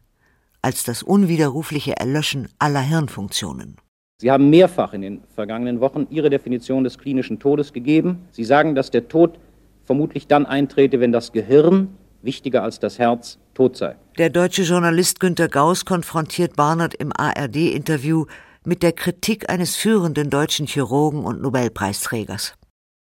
als 0.63 0.83
das 0.83 1.03
unwiderrufliche 1.03 1.95
Erlöschen 1.99 2.49
aller 2.59 2.81
Hirnfunktionen. 2.81 3.77
Sie 4.17 4.31
haben 4.31 4.49
mehrfach 4.49 4.95
in 4.95 5.03
den 5.03 5.21
vergangenen 5.35 5.81
Wochen 5.81 6.07
Ihre 6.09 6.31
Definition 6.31 6.85
des 6.85 6.97
klinischen 6.97 7.39
Todes 7.39 7.75
gegeben. 7.75 8.21
Sie 8.31 8.45
sagen, 8.45 8.75
dass 8.75 8.91
der 8.91 9.09
Tod 9.09 9.39
vermutlich 9.85 10.27
dann 10.27 10.47
eintrete, 10.47 11.01
wenn 11.01 11.13
das 11.13 11.33
Gehirn, 11.33 11.99
wichtiger 12.23 12.63
als 12.63 12.79
das 12.79 12.99
Herz, 12.99 13.39
tot 13.55 13.77
sei. 13.77 13.97
Der 14.19 14.31
deutsche 14.31 14.63
Journalist 14.63 15.21
Günter 15.21 15.49
Gauss 15.49 15.85
konfrontiert 15.85 16.57
Barnard 16.57 16.95
im 16.95 17.13
ARD-Interview 17.17 18.27
mit 18.65 18.83
der 18.83 18.93
Kritik 18.93 19.49
eines 19.49 19.77
führenden 19.77 20.31
deutschen 20.31 20.67
Chirurgen 20.67 21.25
und 21.25 21.41
Nobelpreisträgers. 21.41 22.55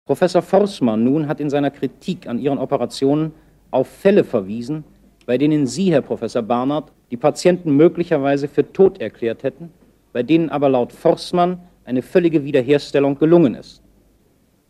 Professor 0.07 0.43
Forßmann 0.43 1.03
nun 1.03 1.27
hat 1.27 1.41
in 1.41 1.51
seiner 1.51 1.71
Kritik 1.71 2.29
an 2.29 2.39
Ihren 2.39 2.59
Operationen 2.59 3.33
auf 3.71 3.89
Fälle 3.89 4.23
verwiesen, 4.23 4.85
bei 5.27 5.39
denen 5.39 5.67
Sie, 5.67 5.91
Herr 5.91 6.03
Professor 6.03 6.43
Barnard, 6.43 6.93
die 7.11 7.17
Patienten 7.17 7.73
möglicherweise 7.73 8.49
für 8.49 8.73
tot 8.73 9.01
erklärt 9.01 9.43
hätten, 9.43 9.71
bei 10.13 10.23
denen 10.23 10.51
aber 10.51 10.69
laut 10.69 10.93
Forßmann 10.93 11.61
eine 11.85 12.03
völlige 12.03 12.45
Wiederherstellung 12.45 13.19
gelungen 13.19 13.55
ist. 13.55 13.83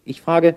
Ich 0.04 0.20
frage, 0.20 0.54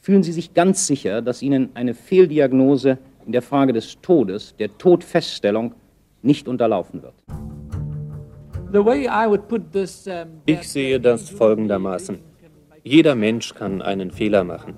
fühlen 0.00 0.22
Sie 0.22 0.32
sich 0.32 0.54
ganz 0.54 0.86
sicher, 0.86 1.22
dass 1.22 1.42
Ihnen 1.42 1.70
eine 1.74 1.94
Fehldiagnose 1.94 2.98
in 3.26 3.32
der 3.32 3.42
Frage 3.42 3.72
des 3.72 4.00
Todes, 4.00 4.54
der 4.58 4.76
Todfeststellung, 4.78 5.74
nicht 6.22 6.48
unterlaufen 6.48 7.02
wird? 7.02 7.14
Ich 10.46 10.68
sehe 10.68 11.00
das 11.00 11.30
folgendermaßen. 11.30 12.18
Jeder 12.82 13.14
Mensch 13.14 13.54
kann 13.54 13.82
einen 13.82 14.10
Fehler 14.10 14.44
machen. 14.44 14.74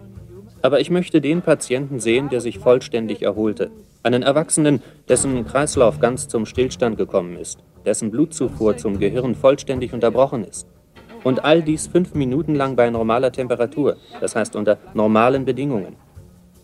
Aber 0.63 0.81
ich 0.81 0.91
möchte 0.91 1.21
den 1.21 1.43
Patienten 1.43 2.01
sehen, 2.01 2.29
der 2.29 2.41
sich 2.41 2.59
vollständig 2.59 3.23
erholte. 3.23 3.71
Einen 4.03 4.23
Erwachsenen, 4.23 4.83
dessen 5.09 5.45
Kreislauf 5.45 6.01
ganz 6.01 6.27
zum 6.29 6.47
Stillstand 6.47 6.97
gekommen 6.97 7.37
ist, 7.37 7.59
dessen 7.85 8.11
Blutzufuhr 8.11 8.77
zum 8.77 8.99
Gehirn 8.99 9.35
vollständig 9.35 9.93
unterbrochen 9.93 10.45
ist. 10.45 10.67
Und 11.25 11.45
all 11.45 11.63
dies 11.63 11.87
fünf 11.87 12.15
Minuten 12.15 12.55
lang 12.55 12.77
bei 12.77 12.91
normaler 12.91 13.33
Temperatur, 13.33 13.97
das 14.21 14.35
heißt 14.35 14.57
unter 14.57 14.79
normalen 14.95 15.45
Bedingungen. 15.45 15.97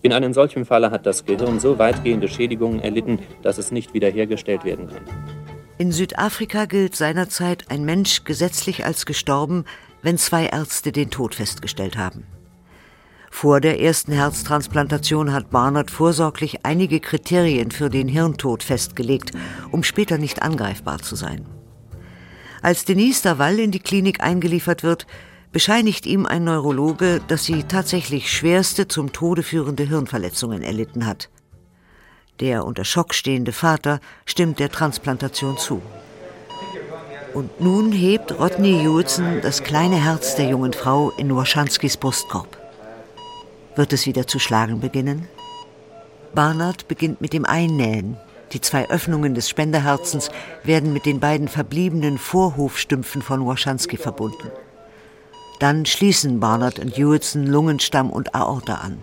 In 0.03 0.13
einem 0.13 0.33
solchen 0.33 0.65
Falle 0.65 0.91
hat 0.91 1.07
das 1.07 1.25
Gehirn 1.25 1.59
so 1.59 1.79
weitgehende 1.79 2.29
Schädigungen 2.29 2.81
erlitten, 2.81 3.19
dass 3.43 3.59
es 3.59 3.73
nicht 3.73 3.95
wiederhergestellt 3.95 4.65
werden 4.65 4.87
kann. 4.89 5.03
In 5.77 5.93
Südafrika 5.93 6.65
gilt 6.65 6.97
seinerzeit 6.97 7.71
ein 7.71 7.85
Mensch 7.85 8.25
gesetzlich 8.25 8.85
als 8.85 9.07
gestorben, 9.07 9.65
wenn 10.03 10.19
zwei 10.19 10.47
Ärzte 10.47 10.93
den 10.93 11.11
Tod 11.11 11.35
festgestellt 11.35 11.97
haben. 11.97 12.27
Vor 13.31 13.61
der 13.61 13.81
ersten 13.81 14.13
Herztransplantation 14.13 15.33
hat 15.33 15.51
Barnard 15.51 15.91
vorsorglich 15.91 16.65
einige 16.65 16.99
Kriterien 16.99 17.71
für 17.71 17.91
den 17.91 18.09
Hirntod 18.09 18.63
festgelegt, 18.63 19.33
um 19.71 19.83
später 19.83 20.19
nicht 20.19 20.43
angreifbar 20.43 20.99
zu 20.99 21.15
sein. 21.15 21.47
Als 22.63 22.85
Denise 22.85 23.23
Daval 23.23 23.59
in 23.59 23.71
die 23.71 23.81
Klinik 23.81 24.21
eingeliefert 24.21 24.83
wird, 24.83 25.07
bescheinigt 25.53 26.07
ihm 26.07 26.27
ein 26.27 26.45
Neurologe, 26.45 27.21
dass 27.29 27.45
sie 27.45 27.65
tatsächlich 27.65 28.31
schwerste 28.31 28.89
zum 28.89 29.13
Tode 29.13 29.43
führende 29.43 29.85
Hirnverletzungen 29.85 30.63
erlitten 30.63 31.07
hat. 31.07 31.31
Der 32.41 32.65
unter 32.65 32.85
Schock 32.85 33.15
stehende 33.15 33.53
Vater 33.53 34.01
stimmt 34.25 34.59
der 34.59 34.71
Transplantation 34.71 35.57
zu. 35.57 35.83
Und 37.35 37.61
nun 37.61 37.93
hebt 37.93 38.39
Rodney 38.39 38.81
Hewitson 38.81 39.41
das 39.43 39.63
kleine 39.63 39.97
Herz 39.97 40.35
der 40.35 40.49
jungen 40.49 40.73
Frau 40.73 41.11
in 41.11 41.35
Waschanskis 41.35 41.97
Brustkorb. 41.97 42.57
Wird 43.77 43.93
es 43.93 44.07
wieder 44.07 44.27
zu 44.27 44.39
schlagen 44.39 44.81
beginnen? 44.81 45.29
Barnard 46.35 46.89
beginnt 46.89 47.21
mit 47.21 47.33
dem 47.33 47.45
Einnähen. 47.45 48.17
Die 48.53 48.61
zwei 48.61 48.89
Öffnungen 48.89 49.35
des 49.35 49.49
Spenderherzens 49.49 50.31
werden 50.65 50.93
mit 50.93 51.07
den 51.07 51.21
beiden 51.21 51.49
verbliebenen 51.49 52.19
Vorhofstümpfen 52.19 53.23
von 53.23 53.47
Waschanski 53.47 53.97
verbunden. 53.97 54.51
Dann 55.59 55.87
schließen 55.87 56.41
Barnard 56.41 56.79
und 56.79 56.97
Hewitson 56.97 57.47
Lungenstamm 57.47 58.11
und 58.11 58.35
Aorta 58.35 58.77
an. 58.77 59.03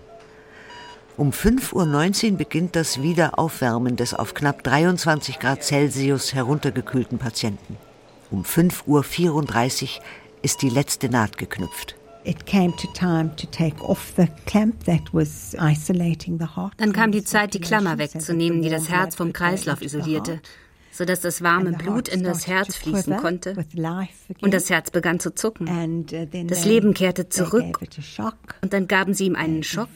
Um 1.17 1.31
5.19 1.31 2.31
Uhr 2.31 2.37
beginnt 2.37 2.75
das 2.75 3.01
Wiederaufwärmen 3.01 3.95
des 3.95 4.13
auf 4.13 4.33
knapp 4.33 4.63
23 4.63 5.39
Grad 5.39 5.63
Celsius 5.63 6.33
heruntergekühlten 6.33 7.19
Patienten. 7.19 7.77
Um 8.31 8.43
5.34 8.43 9.83
Uhr 9.83 10.03
ist 10.41 10.61
die 10.61 10.69
letzte 10.69 11.09
Naht 11.09 11.37
geknüpft. 11.37 11.95
Dann 16.77 16.93
kam 16.93 17.11
die 17.11 17.23
Zeit, 17.23 17.53
die 17.53 17.59
Klammer 17.59 17.97
wegzunehmen, 17.97 18.61
die 18.61 18.69
das 18.69 18.89
Herz 18.89 19.15
vom 19.15 19.31
Kreislauf 19.33 19.81
isolierte 19.81 20.41
sodass 20.95 21.19
das 21.19 21.41
warme 21.41 21.73
Blut 21.73 22.07
in 22.07 22.23
das 22.23 22.47
Herz 22.47 22.75
fließen 22.75 23.17
konnte. 23.17 23.53
Und 24.41 24.53
das 24.53 24.69
Herz 24.69 24.91
begann 24.91 25.19
zu 25.19 25.35
zucken. 25.35 25.67
Uh, 25.67 26.45
das 26.47 26.65
Leben 26.65 26.93
kehrte 26.93 27.27
zurück. 27.27 27.79
Und 28.61 28.71
dann 28.71 28.87
gaben 28.87 29.13
sie 29.13 29.25
ihm 29.25 29.35
einen 29.35 29.63
Schock, 29.63 29.89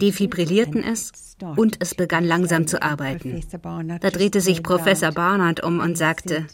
defibrillierten 0.00 0.82
es 0.82 1.36
und 1.56 1.76
es 1.80 1.94
begann 1.94 2.24
langsam 2.24 2.66
zu 2.66 2.82
arbeiten. 2.82 3.42
Da 4.00 4.10
drehte 4.10 4.40
sich 4.40 4.62
Professor 4.62 5.12
Barnard 5.12 5.62
um 5.62 5.80
und 5.80 5.98
sagte, 5.98 6.46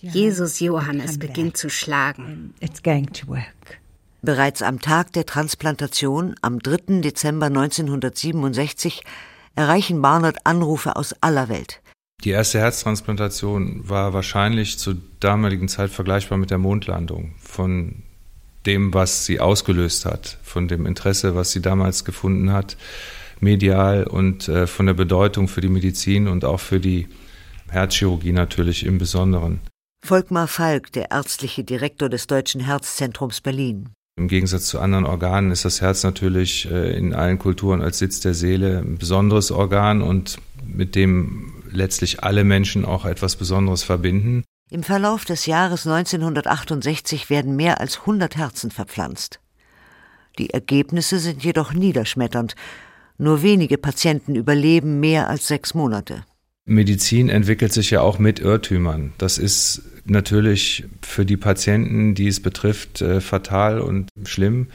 Jesus 0.00 0.60
Johannes 0.60 1.18
beginnt 1.18 1.56
zu 1.56 1.68
schlagen. 1.68 2.54
Bereits 4.22 4.60
am 4.60 4.80
Tag 4.80 5.14
der 5.14 5.24
Transplantation, 5.24 6.34
am 6.42 6.58
3. 6.58 7.00
Dezember 7.00 7.46
1967, 7.46 9.02
erreichen 9.54 10.02
Barnard 10.02 10.38
Anrufe 10.44 10.96
aus 10.96 11.14
aller 11.22 11.48
Welt. 11.48 11.80
Die 12.24 12.30
erste 12.30 12.58
Herztransplantation 12.58 13.88
war 13.88 14.12
wahrscheinlich 14.12 14.78
zur 14.78 14.96
damaligen 15.20 15.68
Zeit 15.68 15.90
vergleichbar 15.90 16.36
mit 16.36 16.50
der 16.50 16.58
Mondlandung. 16.58 17.34
Von 17.38 18.02
dem, 18.66 18.92
was 18.92 19.24
sie 19.24 19.40
ausgelöst 19.40 20.04
hat, 20.04 20.36
von 20.42 20.68
dem 20.68 20.84
Interesse, 20.84 21.34
was 21.34 21.52
sie 21.52 21.62
damals 21.62 22.04
gefunden 22.04 22.52
hat, 22.52 22.76
medial 23.40 24.04
und 24.04 24.48
äh, 24.48 24.66
von 24.66 24.84
der 24.84 24.92
Bedeutung 24.92 25.48
für 25.48 25.62
die 25.62 25.70
Medizin 25.70 26.28
und 26.28 26.44
auch 26.44 26.60
für 26.60 26.78
die 26.78 27.08
Herzchirurgie 27.70 28.32
natürlich 28.32 28.84
im 28.84 28.98
Besonderen. 28.98 29.60
Volkmar 30.04 30.46
Falk, 30.46 30.92
der 30.92 31.10
ärztliche 31.10 31.64
Direktor 31.64 32.10
des 32.10 32.26
Deutschen 32.26 32.60
Herzzentrums 32.60 33.40
Berlin. 33.40 33.94
Im 34.20 34.28
Gegensatz 34.28 34.66
zu 34.66 34.80
anderen 34.80 35.06
Organen 35.06 35.50
ist 35.50 35.64
das 35.64 35.80
Herz 35.80 36.02
natürlich 36.02 36.70
äh, 36.70 36.94
in 36.94 37.14
allen 37.14 37.38
Kulturen 37.38 37.80
als 37.80 38.00
Sitz 38.00 38.20
der 38.20 38.34
Seele 38.34 38.80
ein 38.80 38.98
besonderes 38.98 39.50
Organ 39.50 40.02
und 40.02 40.36
mit 40.62 40.94
dem 40.94 41.54
letztlich 41.70 42.22
alle 42.22 42.44
Menschen 42.44 42.84
auch 42.84 43.06
etwas 43.06 43.36
Besonderes 43.36 43.82
verbinden. 43.82 44.44
Im 44.70 44.82
Verlauf 44.82 45.24
des 45.24 45.46
Jahres 45.46 45.86
1968 45.86 47.30
werden 47.30 47.56
mehr 47.56 47.80
als 47.80 48.00
100 48.00 48.36
Herzen 48.36 48.70
verpflanzt. 48.70 49.40
Die 50.38 50.50
Ergebnisse 50.50 51.18
sind 51.18 51.42
jedoch 51.42 51.72
niederschmetternd. 51.72 52.56
Nur 53.16 53.40
wenige 53.40 53.78
Patienten 53.78 54.34
überleben 54.34 55.00
mehr 55.00 55.30
als 55.30 55.48
sechs 55.48 55.72
Monate. 55.72 56.24
Medizin 56.66 57.30
entwickelt 57.30 57.72
sich 57.72 57.90
ja 57.90 58.02
auch 58.02 58.18
mit 58.18 58.38
Irrtümern. 58.38 59.14
Das 59.16 59.38
ist 59.38 59.82
natürlich 60.04 60.84
für 61.02 61.24
die 61.24 61.36
Patienten, 61.36 62.14
die 62.14 62.28
es 62.28 62.40
betrifft, 62.40 63.02
äh, 63.02 63.20
fatal 63.20 63.80
und 63.80 64.08
schlimm. 64.24 64.68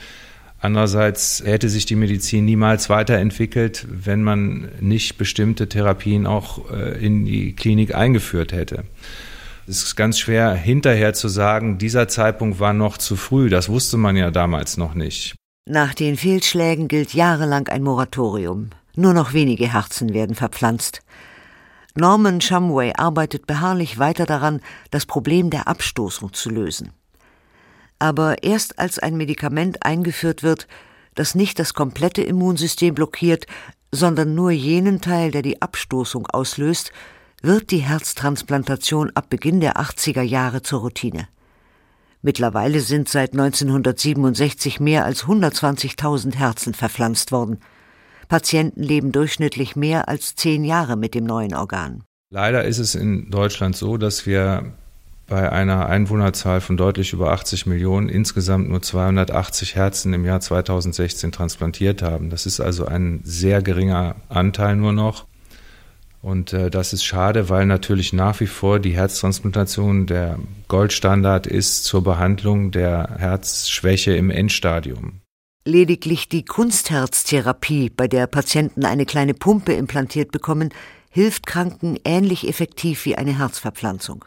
Andererseits 0.60 1.44
hätte 1.46 1.70
sich 1.70 1.86
die 1.86 1.96
Medizin 1.96 2.46
niemals 2.46 2.90
weiterentwickelt, 2.90 3.86
wenn 3.90 4.24
man 4.24 4.70
nicht 4.80 5.18
bestimmte 5.18 5.70
Therapien 5.70 6.26
auch 6.26 6.72
äh, 6.72 7.06
in 7.06 7.26
die 7.26 7.54
Klinik 7.54 7.94
eingeführt 7.94 8.52
hätte. 8.52 8.86
Es 9.68 9.84
ist 9.84 9.96
ganz 9.96 10.20
schwer 10.20 10.54
hinterher 10.54 11.14
zu 11.14 11.28
sagen, 11.28 11.78
dieser 11.78 12.08
Zeitpunkt 12.08 12.60
war 12.60 12.74
noch 12.74 12.98
zu 12.98 13.16
früh. 13.16 13.50
Das 13.50 13.70
wusste 13.70 13.98
man 13.98 14.16
ja 14.16 14.32
damals 14.32 14.78
noch 14.78 14.94
nicht. 14.94 15.36
Nach 15.68 15.96
den 15.96 16.18
Fehlschlägen 16.18 16.88
gilt 16.88 17.14
jahrelang 17.16 17.68
ein 17.68 17.82
Moratorium. 17.82 18.70
Nur 18.96 19.14
noch 19.14 19.34
wenige 19.34 19.72
Herzen 19.72 20.14
werden 20.14 20.36
verpflanzt. 20.36 21.02
Norman 21.96 22.42
Shumway 22.42 22.94
arbeitet 22.96 23.48
beharrlich 23.48 23.98
weiter 23.98 24.26
daran, 24.26 24.62
das 24.92 25.06
Problem 25.06 25.50
der 25.50 25.68
Abstoßung 25.68 26.34
zu 26.34 26.50
lösen 26.50 26.92
aber 28.00 28.44
erst 28.44 28.80
als 28.80 29.00
ein 29.00 29.18
Medikament 29.18 29.86
eingeführt 29.86 30.44
wird, 30.44 30.68
das 31.16 31.36
nicht 31.36 31.60
das 31.60 31.74
komplette 31.74 32.22
Immunsystem 32.22 32.94
blockiert, 32.94 33.46
sondern 33.92 34.36
nur 34.36 34.52
jenen 34.52 35.00
Teil, 35.00 35.32
der 35.32 35.42
die 35.42 35.62
Abstoßung 35.62 36.28
auslöst, 36.28 36.92
wird 37.42 37.72
die 37.72 37.80
Herztransplantation 37.80 39.12
ab 39.16 39.30
Beginn 39.30 39.62
der 39.62 39.78
80er 39.78 40.22
Jahre 40.22 40.62
zur 40.62 40.82
Routine. 40.82 41.28
Mittlerweile 42.22 42.80
sind 42.80 43.08
seit 43.08 43.34
1967 43.34 44.80
mehr 44.80 45.06
als 45.06 45.26
120.000 45.26 46.36
Herzen 46.36 46.74
verpflanzt 46.74 47.32
worden. 47.32 47.60
Patienten 48.28 48.84
leben 48.84 49.12
durchschnittlich 49.12 49.76
mehr 49.76 50.10
als 50.10 50.36
zehn 50.36 50.64
Jahre 50.64 50.96
mit 50.96 51.16
dem 51.16 51.26
neuen 51.26 51.54
Organ. 51.54 52.04
Leider 52.32 52.64
ist 52.64 52.80
es 52.80 52.96
in 52.96 53.30
Deutschland 53.30 53.76
so, 53.76 53.98
dass 53.98 54.26
wir 54.26 54.74
bei 55.28 55.52
einer 55.52 55.88
Einwohnerzahl 55.88 56.62
von 56.62 56.78
deutlich 56.78 57.14
über 57.14 57.32
80 57.32 57.66
Millionen 57.66 58.10
insgesamt 58.10 58.70
nur 58.70 58.82
280 58.82 59.76
Herzen 59.76 60.14
im 60.14 60.26
Jahr 60.26 60.40
2016 60.40 61.32
transplantiert 61.32 62.02
haben. 62.02 62.30
Das 62.30 62.46
ist 62.46 62.60
also 62.60 62.86
ein 62.86 63.22
sehr 63.24 63.62
geringer 63.62 64.16
Anteil 64.30 64.76
nur 64.76 64.94
noch. 64.94 65.26
Und 66.22 66.54
äh, 66.54 66.72
das 66.72 66.94
ist 66.94 67.04
schade, 67.04 67.50
weil 67.50 67.66
natürlich 67.66 68.12
nach 68.12 68.40
wie 68.40 68.48
vor 68.48 68.80
die 68.80 68.96
Herztransplantation 68.96 70.08
der 70.08 70.40
Goldstandard 70.68 71.46
ist 71.46 71.86
zur 71.86 72.04
Behandlung 72.04 72.72
der 72.72 73.16
Herzschwäche 73.18 74.16
im 74.16 74.32
Endstadium. 74.32 75.22
Lediglich 75.68 76.30
die 76.30 76.46
Kunstherztherapie, 76.46 77.90
bei 77.90 78.08
der 78.08 78.28
Patienten 78.28 78.86
eine 78.86 79.08
kleine 79.08 79.34
Pumpe 79.34 79.74
implantiert 79.74 80.32
bekommen, 80.32 80.70
hilft 81.10 81.48
Kranken 81.48 81.98
ähnlich 82.06 82.48
effektiv 82.48 83.06
wie 83.06 83.16
eine 83.16 83.40
Herzverpflanzung. 83.40 84.26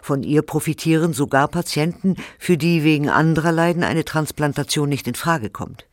Von 0.00 0.22
ihr 0.22 0.40
profitieren 0.40 1.12
sogar 1.12 1.48
Patienten, 1.48 2.16
für 2.38 2.56
die 2.56 2.82
wegen 2.82 3.10
anderer 3.10 3.52
Leiden 3.52 3.84
eine 3.84 4.06
Transplantation 4.06 4.88
nicht 4.88 5.06
in 5.06 5.16
Frage 5.16 5.50
kommt. 5.50 5.86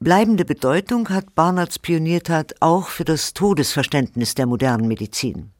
Bleibende 0.00 0.46
Bedeutung 0.46 1.10
hat 1.10 1.34
Barnards 1.34 1.78
Pioniertat 1.78 2.54
auch 2.60 2.88
für 2.88 3.04
das 3.04 3.34
Todesverständnis 3.34 4.34
der 4.34 4.46
modernen 4.46 4.88
Medizin. 4.88 5.50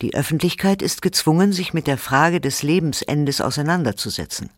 Die 0.00 0.14
Öffentlichkeit 0.14 0.80
ist 0.80 1.02
gezwungen, 1.02 1.52
sich 1.52 1.74
mit 1.74 1.86
der 1.86 1.98
Frage 1.98 2.40
des 2.40 2.62
Lebensendes 2.62 3.42
auseinanderzusetzen. 3.42 4.48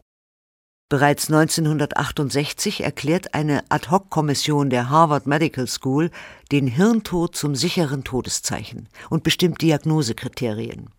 Bereits 0.88 1.30
1968 1.30 2.82
erklärt 2.84 3.32
eine 3.34 3.62
Ad-hoc-Kommission 3.70 4.68
der 4.68 4.90
Harvard 4.90 5.26
Medical 5.26 5.66
School 5.66 6.10
den 6.50 6.66
Hirntod 6.66 7.34
zum 7.34 7.54
sicheren 7.54 8.04
Todeszeichen 8.04 8.88
und 9.08 9.22
bestimmt 9.22 9.62
Diagnosekriterien. 9.62 10.90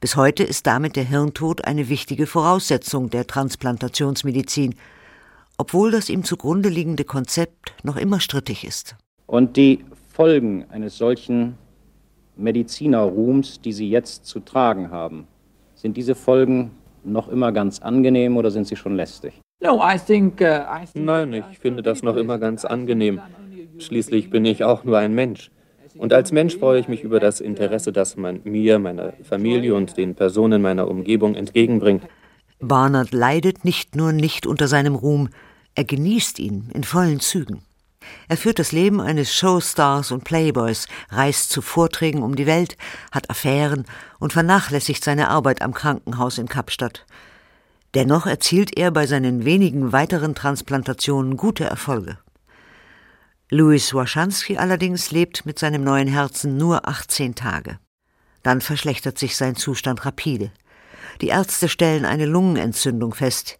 Bis 0.00 0.16
heute 0.16 0.44
ist 0.44 0.66
damit 0.66 0.96
der 0.96 1.04
Hirntod 1.04 1.64
eine 1.64 1.88
wichtige 1.88 2.26
Voraussetzung 2.26 3.10
der 3.10 3.26
Transplantationsmedizin, 3.26 4.76
obwohl 5.56 5.90
das 5.90 6.08
ihm 6.08 6.24
zugrunde 6.24 6.68
liegende 6.68 7.04
Konzept 7.04 7.74
noch 7.82 7.96
immer 7.96 8.20
strittig 8.20 8.64
ist. 8.64 8.96
Und 9.26 9.56
die 9.56 9.84
Folgen 10.12 10.64
eines 10.70 10.96
solchen 10.96 11.56
Medizinerruhms, 12.36 13.60
die 13.60 13.72
Sie 13.72 13.88
jetzt 13.88 14.26
zu 14.26 14.40
tragen 14.40 14.90
haben, 14.90 15.26
sind 15.74 15.96
diese 15.96 16.14
Folgen 16.14 16.70
noch 17.04 17.28
immer 17.28 17.52
ganz 17.52 17.80
angenehm 17.80 18.36
oder 18.36 18.50
sind 18.50 18.66
sie 18.66 18.76
schon 18.76 18.96
lästig? 18.96 19.34
Uh, 19.62 19.80
Nein, 20.94 21.44
ich 21.50 21.58
finde 21.58 21.82
das 21.82 22.02
noch 22.02 22.16
immer 22.16 22.38
ganz 22.38 22.64
angenehm. 22.64 23.20
Schließlich 23.78 24.30
bin 24.30 24.44
ich 24.44 24.64
auch 24.64 24.84
nur 24.84 24.98
ein 24.98 25.14
Mensch. 25.14 25.50
Und 25.96 26.12
als 26.12 26.32
Mensch 26.32 26.56
freue 26.56 26.80
ich 26.80 26.88
mich 26.88 27.02
über 27.02 27.20
das 27.20 27.40
Interesse, 27.40 27.92
das 27.92 28.16
man 28.16 28.40
mir, 28.44 28.78
meiner 28.78 29.12
Familie 29.22 29.74
und 29.74 29.96
den 29.96 30.14
Personen 30.14 30.60
meiner 30.60 30.88
Umgebung 30.88 31.34
entgegenbringt. 31.34 32.02
Barnard 32.60 33.12
leidet 33.12 33.64
nicht 33.64 33.94
nur 33.94 34.12
nicht 34.12 34.46
unter 34.46 34.68
seinem 34.68 34.94
Ruhm, 34.96 35.28
er 35.74 35.84
genießt 35.84 36.38
ihn 36.38 36.70
in 36.72 36.84
vollen 36.84 37.20
Zügen. 37.20 37.62
Er 38.28 38.36
führt 38.36 38.58
das 38.58 38.72
Leben 38.72 39.00
eines 39.00 39.34
Showstars 39.34 40.10
und 40.10 40.24
Playboys, 40.24 40.86
reist 41.10 41.50
zu 41.50 41.62
Vorträgen 41.62 42.22
um 42.22 42.36
die 42.36 42.46
Welt, 42.46 42.76
hat 43.12 43.30
Affären 43.30 43.84
und 44.18 44.32
vernachlässigt 44.32 45.04
seine 45.04 45.28
Arbeit 45.28 45.62
am 45.62 45.74
Krankenhaus 45.74 46.38
in 46.38 46.48
Kapstadt. 46.48 47.06
Dennoch 47.94 48.26
erzielt 48.26 48.76
er 48.76 48.90
bei 48.90 49.06
seinen 49.06 49.44
wenigen 49.44 49.92
weiteren 49.92 50.34
Transplantationen 50.34 51.36
gute 51.36 51.64
Erfolge. 51.64 52.18
Louis 53.50 53.94
Waschanski 53.94 54.56
allerdings 54.56 55.10
lebt 55.10 55.46
mit 55.46 55.58
seinem 55.58 55.84
neuen 55.84 56.08
Herzen 56.08 56.56
nur 56.56 56.88
18 56.88 57.34
Tage. 57.34 57.78
Dann 58.42 58.60
verschlechtert 58.60 59.18
sich 59.18 59.36
sein 59.36 59.54
Zustand 59.54 60.04
rapide. 60.04 60.50
Die 61.20 61.28
Ärzte 61.28 61.68
stellen 61.68 62.04
eine 62.04 62.26
Lungenentzündung 62.26 63.14
fest, 63.14 63.58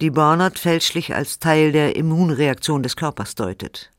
die 0.00 0.10
Barnard 0.10 0.58
fälschlich 0.58 1.14
als 1.14 1.38
Teil 1.38 1.72
der 1.72 1.94
Immunreaktion 1.96 2.82
des 2.82 2.96
Körpers 2.96 3.34
deutet. 3.34 3.90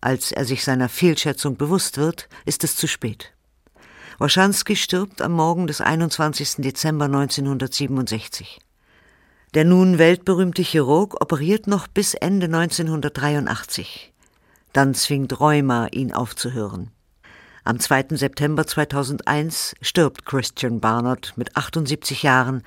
Als 0.00 0.32
er 0.32 0.44
sich 0.44 0.64
seiner 0.64 0.88
Fehlschätzung 0.88 1.56
bewusst 1.56 1.96
wird, 1.96 2.28
ist 2.44 2.64
es 2.64 2.76
zu 2.76 2.86
spät. 2.86 3.32
Waschanski 4.18 4.76
stirbt 4.76 5.22
am 5.22 5.32
Morgen 5.32 5.66
des 5.66 5.80
21. 5.80 6.56
Dezember 6.58 7.06
1967. 7.06 8.60
Der 9.54 9.64
nun 9.64 9.98
weltberühmte 9.98 10.62
Chirurg 10.62 11.20
operiert 11.20 11.66
noch 11.66 11.88
bis 11.88 12.14
Ende 12.14 12.46
1983. 12.46 14.12
Dann 14.74 14.94
zwingt 14.94 15.40
Rheuma, 15.40 15.88
ihn 15.88 16.12
aufzuhören. 16.12 16.90
Am 17.64 17.80
2. 17.80 18.16
September 18.16 18.66
2001 18.66 19.74
stirbt 19.80 20.24
Christian 20.24 20.80
Barnard 20.80 21.32
mit 21.36 21.56
78 21.56 22.22
Jahren 22.22 22.62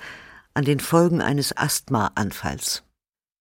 an 0.54 0.64
den 0.64 0.78
Folgen 0.78 1.20
eines 1.20 1.56
Asthmaanfalls. 1.56 2.83